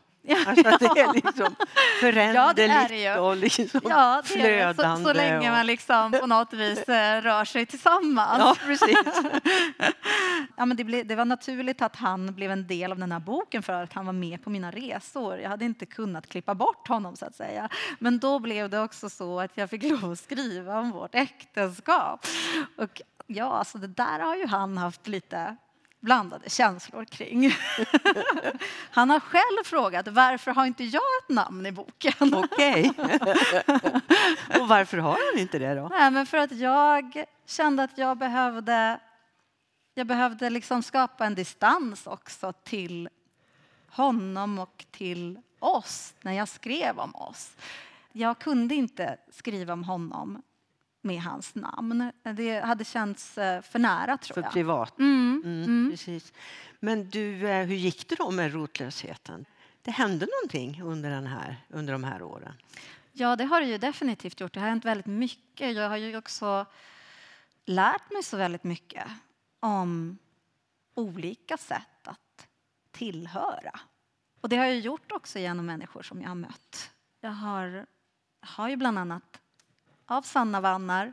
[0.47, 1.55] Alltså att det är liksom
[2.01, 5.05] föränderligt ja, och liksom ja, det är flödande.
[5.05, 8.39] Så, så länge man liksom på något vis eh, rör sig tillsammans.
[8.39, 8.97] Ja, precis.
[10.57, 13.21] ja, men det, blev, det var naturligt att han blev en del av den här
[13.21, 15.39] boken för att han var med på mina resor.
[15.39, 17.69] Jag hade inte kunnat klippa bort honom så att säga.
[17.99, 22.27] Men då blev det också så att jag fick lov att skriva om vårt äktenskap.
[22.77, 25.57] Och ja, alltså det där har ju han haft lite
[26.01, 27.51] blandade känslor kring.
[28.91, 32.35] Han har själv frågat varför har inte jag ett namn i boken?
[32.35, 32.89] Okej.
[34.61, 35.89] Och varför har han inte det då?
[35.89, 39.01] Nej, men för att jag kände att jag behövde,
[39.95, 43.09] jag behövde liksom skapa en distans också till
[43.89, 47.57] honom och till oss när jag skrev om oss.
[48.13, 50.43] Jag kunde inte skriva om honom
[51.01, 52.13] med hans namn.
[52.37, 54.53] Det hade känts eh, för nära, tror För jag.
[54.53, 54.99] privat.
[54.99, 55.91] Mm, Mm, mm.
[55.91, 56.33] Precis.
[56.81, 59.45] Men du, eh, hur gick det då med rotlösheten?
[59.83, 62.55] Det hände någonting under, den här, under de här åren?
[63.13, 64.53] Ja, det har det ju definitivt gjort.
[64.55, 65.77] Det har hänt väldigt mycket.
[65.77, 66.67] Jag har ju också
[67.65, 69.07] lärt mig så väldigt mycket
[69.61, 70.19] om
[70.95, 72.47] olika sätt att
[72.91, 73.81] tillhöra.
[74.41, 76.91] Och det har jag gjort också genom människor som jag har mött.
[77.21, 77.87] Jag har,
[78.41, 79.40] har ju bland annat
[80.11, 81.13] av Sanna Vannar,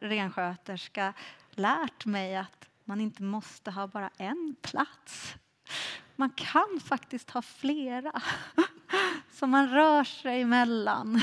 [0.00, 1.12] rensköterska,
[1.50, 5.34] lärt mig att man inte måste ha bara en plats.
[6.16, 8.22] Man kan faktiskt ha flera
[9.32, 11.20] som man rör sig emellan,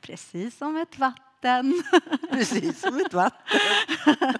[0.00, 1.82] precis som ett vatten.
[2.30, 3.60] Precis som ett vatten.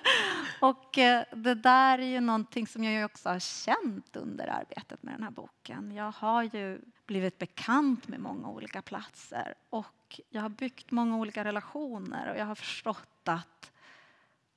[0.60, 5.14] Och eh, det där är ju någonting som jag också har känt under arbetet med
[5.14, 5.92] den här boken.
[5.92, 11.44] Jag har ju blivit bekant med många olika platser och jag har byggt många olika
[11.44, 13.70] relationer och jag har förstått att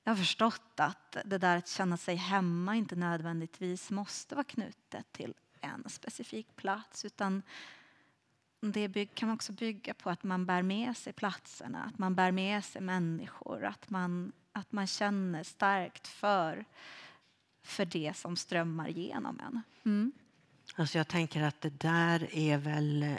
[0.03, 5.11] jag har förstått att det där att känna sig hemma inte nödvändigtvis måste vara knutet
[5.11, 7.41] till en specifik plats utan
[8.71, 12.63] det kan också bygga på att man bär med sig platserna, att man bär med
[12.63, 16.65] sig människor, att man, att man känner starkt för,
[17.63, 19.61] för det som strömmar genom en.
[19.85, 20.11] Mm.
[20.75, 23.17] Alltså jag tänker att det där är väl, eh,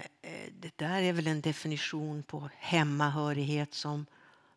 [0.60, 4.06] det där är väl en definition på hemmahörighet som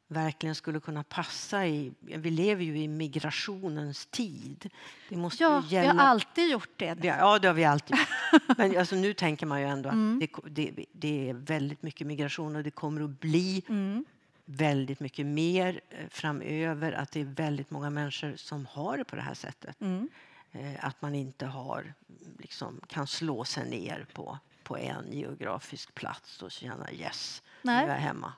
[0.08, 1.92] verkligen skulle kunna passa i...
[2.00, 4.70] Vi lever ju i migrationens tid.
[5.10, 6.02] Det måste Ja, ju vi har gälla...
[6.02, 6.98] alltid gjort det.
[7.04, 8.42] Ja, det har vi alltid gjort.
[8.58, 10.20] Men alltså, nu tänker man ju ändå att Mm.
[10.20, 14.06] det, det, det är väldigt mycket migration och det kommer att bli Mm.
[14.46, 16.92] väldigt mycket mer eh, framöver.
[16.92, 19.82] Att det är väldigt många människor som har det på det här sättet.
[19.82, 20.10] Mm.
[20.52, 21.94] Eh, Att man inte har,
[22.40, 27.84] liksom, kan slå sig ner på, på en geografisk plats och känna yes, nu Nej.
[27.86, 28.34] är jag hemma.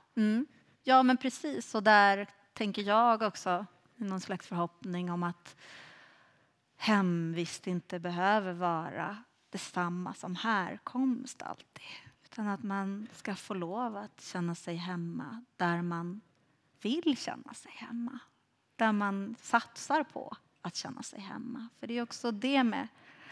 [0.89, 1.75] Ja, men precis.
[1.75, 3.65] Och där tänker jag också
[3.95, 5.55] någon slags förhoppning om att
[6.77, 9.17] hemvist inte behöver vara
[9.49, 11.85] detsamma som härkomst alltid.
[12.23, 16.21] Utan att man ska få lov att känna sig hemma där man
[16.81, 18.19] vill känna sig hemma.
[18.75, 21.67] Där man satsar på att känna sig hemma.
[21.79, 22.87] För det är också det med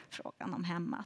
[0.10, 1.04] frågan om hemma.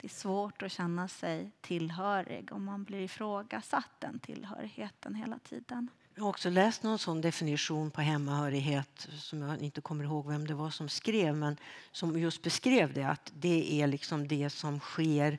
[0.00, 5.90] Det är svårt att känna sig tillhörig om man blir ifrågasatt den tillhörigheten hela tiden.
[6.14, 10.46] Jag har också läst någon sån definition på hemmahörighet som jag inte kommer ihåg vem
[10.46, 11.56] det var som skrev men
[11.92, 15.38] som just beskrev det att det är liksom det som sker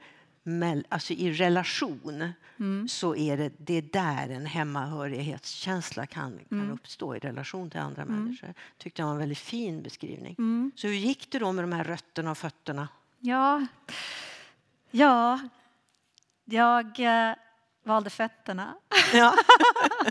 [0.89, 2.33] alltså i relation
[2.89, 8.05] så är det, det är där en hemmahörighetskänsla kan, kan uppstå i relation till andra
[8.05, 8.53] människor.
[8.77, 10.35] tyckte jag var en väldigt fin beskrivning.
[10.75, 12.87] Så hur gick det då med de här rötterna och fötterna?
[13.19, 13.67] Ja,
[14.91, 15.39] ja
[16.45, 17.35] jag eh,
[17.83, 18.75] valde fötterna.
[19.13, 19.35] Ja.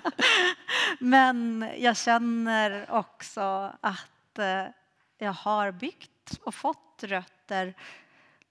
[0.99, 4.65] Men jag känner också att eh,
[5.19, 7.75] jag har byggt och fått rötter.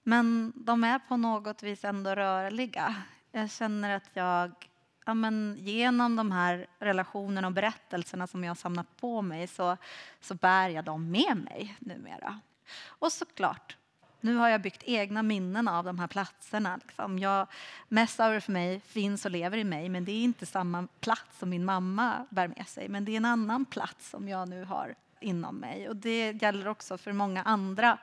[0.04, 2.96] Men de är på något vis ändå rörliga.
[3.32, 4.70] Jag känner att jag
[5.06, 9.78] ja, men genom de här relationerna och berättelserna som jag har samlat på mig så,
[10.22, 12.40] så bär jag dem med mig numera.
[12.86, 13.78] Och såklart,
[14.22, 16.80] nu har jag byggt egna minnen av de här platserna.
[16.84, 17.20] Liksom.
[17.20, 17.48] Jag,
[17.88, 21.50] Messaure för mig finns och lever i mig men det är inte samma plats som
[21.50, 22.90] min mamma bär med sig.
[22.90, 25.90] Men det är en annan plats som jag nu har inom mig.
[25.90, 27.98] Och det gäller också för många andra,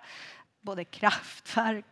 [0.61, 1.85] både kraftverk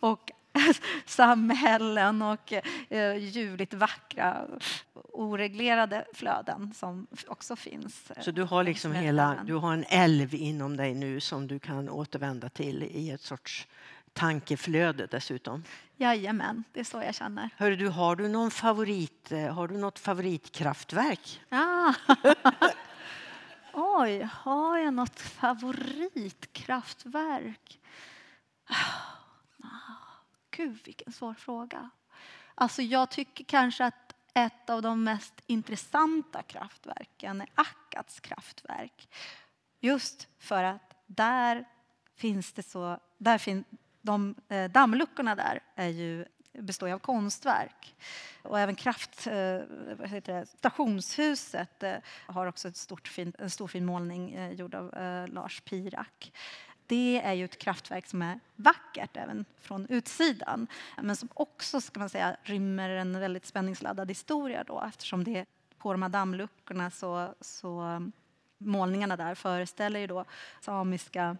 [0.00, 0.30] och
[1.06, 2.52] samhällen och
[2.88, 4.46] eh, ljuvligt vackra
[4.94, 8.10] oreglerade flöden som också finns.
[8.10, 11.20] eh, Så du har liksom längs med hela, du har en älv inom dig nu
[11.20, 13.66] som du kan återvända till i ett sorts
[14.12, 15.64] tankeflöde dessutom.
[15.96, 17.50] Jajamän, det är så jag känner.
[17.56, 21.40] Hör du, har du någon favorit, eh, har du något favoritkraftverk?
[21.48, 21.94] Ah.
[23.74, 27.78] Oj, har jag något favoritkraftverk?
[30.56, 31.90] Gud, vilken svår fråga.
[32.54, 39.08] Alltså, jag tycker kanske att ett av de mest intressanta kraftverken är Akkats kraftverk.
[39.80, 41.68] Just för att där
[42.16, 42.98] finns det så...
[43.18, 43.64] Där fin,
[44.00, 47.94] de eh, dammluckorna där är ju, består av konstverk.
[48.42, 49.32] Och även kraft, eh,
[50.24, 51.96] det, stationshuset eh,
[52.26, 54.94] har också ett stort fin, en stor fin målning gjord av
[55.28, 56.32] Lars Pirak
[56.92, 60.66] det är ju ett kraftverk som är vackert även från utsidan
[61.02, 65.44] men som också ska man säga, rymmer en väldigt spänningsladdad historia då, eftersom det
[65.78, 68.12] på de här dammluckorna så, så mm,
[68.58, 70.24] målningarna där föreställer ju då
[70.60, 71.36] samiska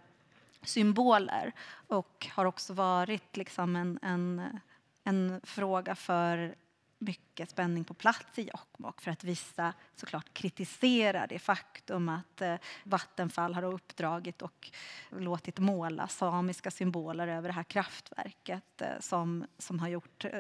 [0.63, 1.53] symboler
[1.89, 4.59] och har också varit liksom en, en,
[5.05, 6.55] en fråga för
[7.03, 12.55] mycket spänning på plats i Jokkmokk för att vissa såklart kritiserar det faktum att eh,
[12.85, 14.71] Vattenfall har uppdragit och
[15.11, 20.33] låtit måla samiska symboler över det här kraftverket eh, som, som har gjort, eh,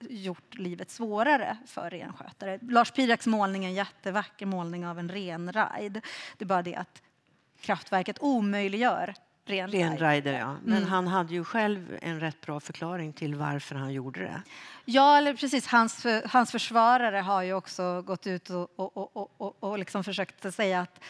[0.00, 2.58] gjort livet svårare för renskötare.
[2.62, 5.92] Lars Piraks målning är en jättevacker målning av en renrajd.
[6.36, 7.02] Det är bara det att
[7.60, 9.14] kraftverket omöjliggör
[9.46, 10.56] Renrider, ja.
[10.64, 10.88] Men mm.
[10.88, 14.42] han hade ju själv en rätt bra förklaring till varför han gjorde det.
[14.84, 15.66] Ja, eller precis.
[15.66, 20.54] Hans, hans försvarare har ju också gått ut och, och, och, och, och liksom försökt
[20.54, 21.00] säga att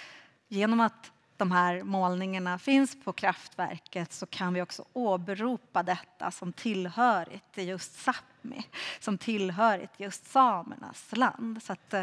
[0.48, 6.52] genom att de här målningarna finns på kraftverket så kan vi också åberopa detta som
[6.52, 8.62] tillhörigt till just Sápmi,
[9.00, 11.62] som tillhörigt just samernas land.
[11.62, 11.94] Så att,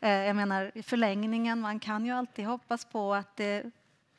[0.00, 3.70] eh, jag menar, i förlängningen, man kan ju alltid hoppas på att det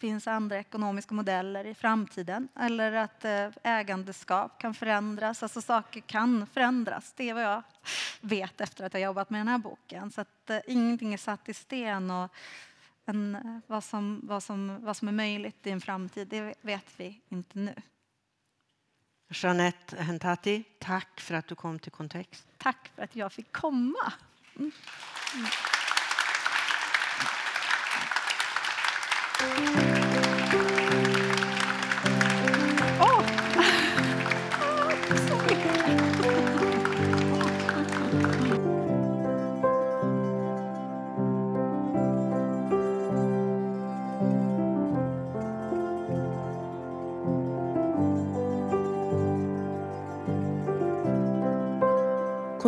[0.01, 5.43] finns andra ekonomiska modeller i framtiden eller att eh, ägandeskap kan förändras.
[5.43, 7.13] Alltså saker kan förändras.
[7.15, 7.63] Det är vad jag
[8.21, 10.11] vet efter att ha jobbat med den här boken.
[10.11, 12.11] Så att eh, ingenting är satt i sten.
[12.11, 12.33] Och
[13.05, 16.85] en, eh, vad, som, vad, som, vad som är möjligt i en framtid, det vet
[16.97, 17.75] vi inte nu.
[19.29, 22.47] Jeanette Hentati, tack för att du kom till Kontext.
[22.57, 24.13] Tack för att jag fick komma.
[24.55, 24.71] Mm.
[29.35, 29.90] Mm.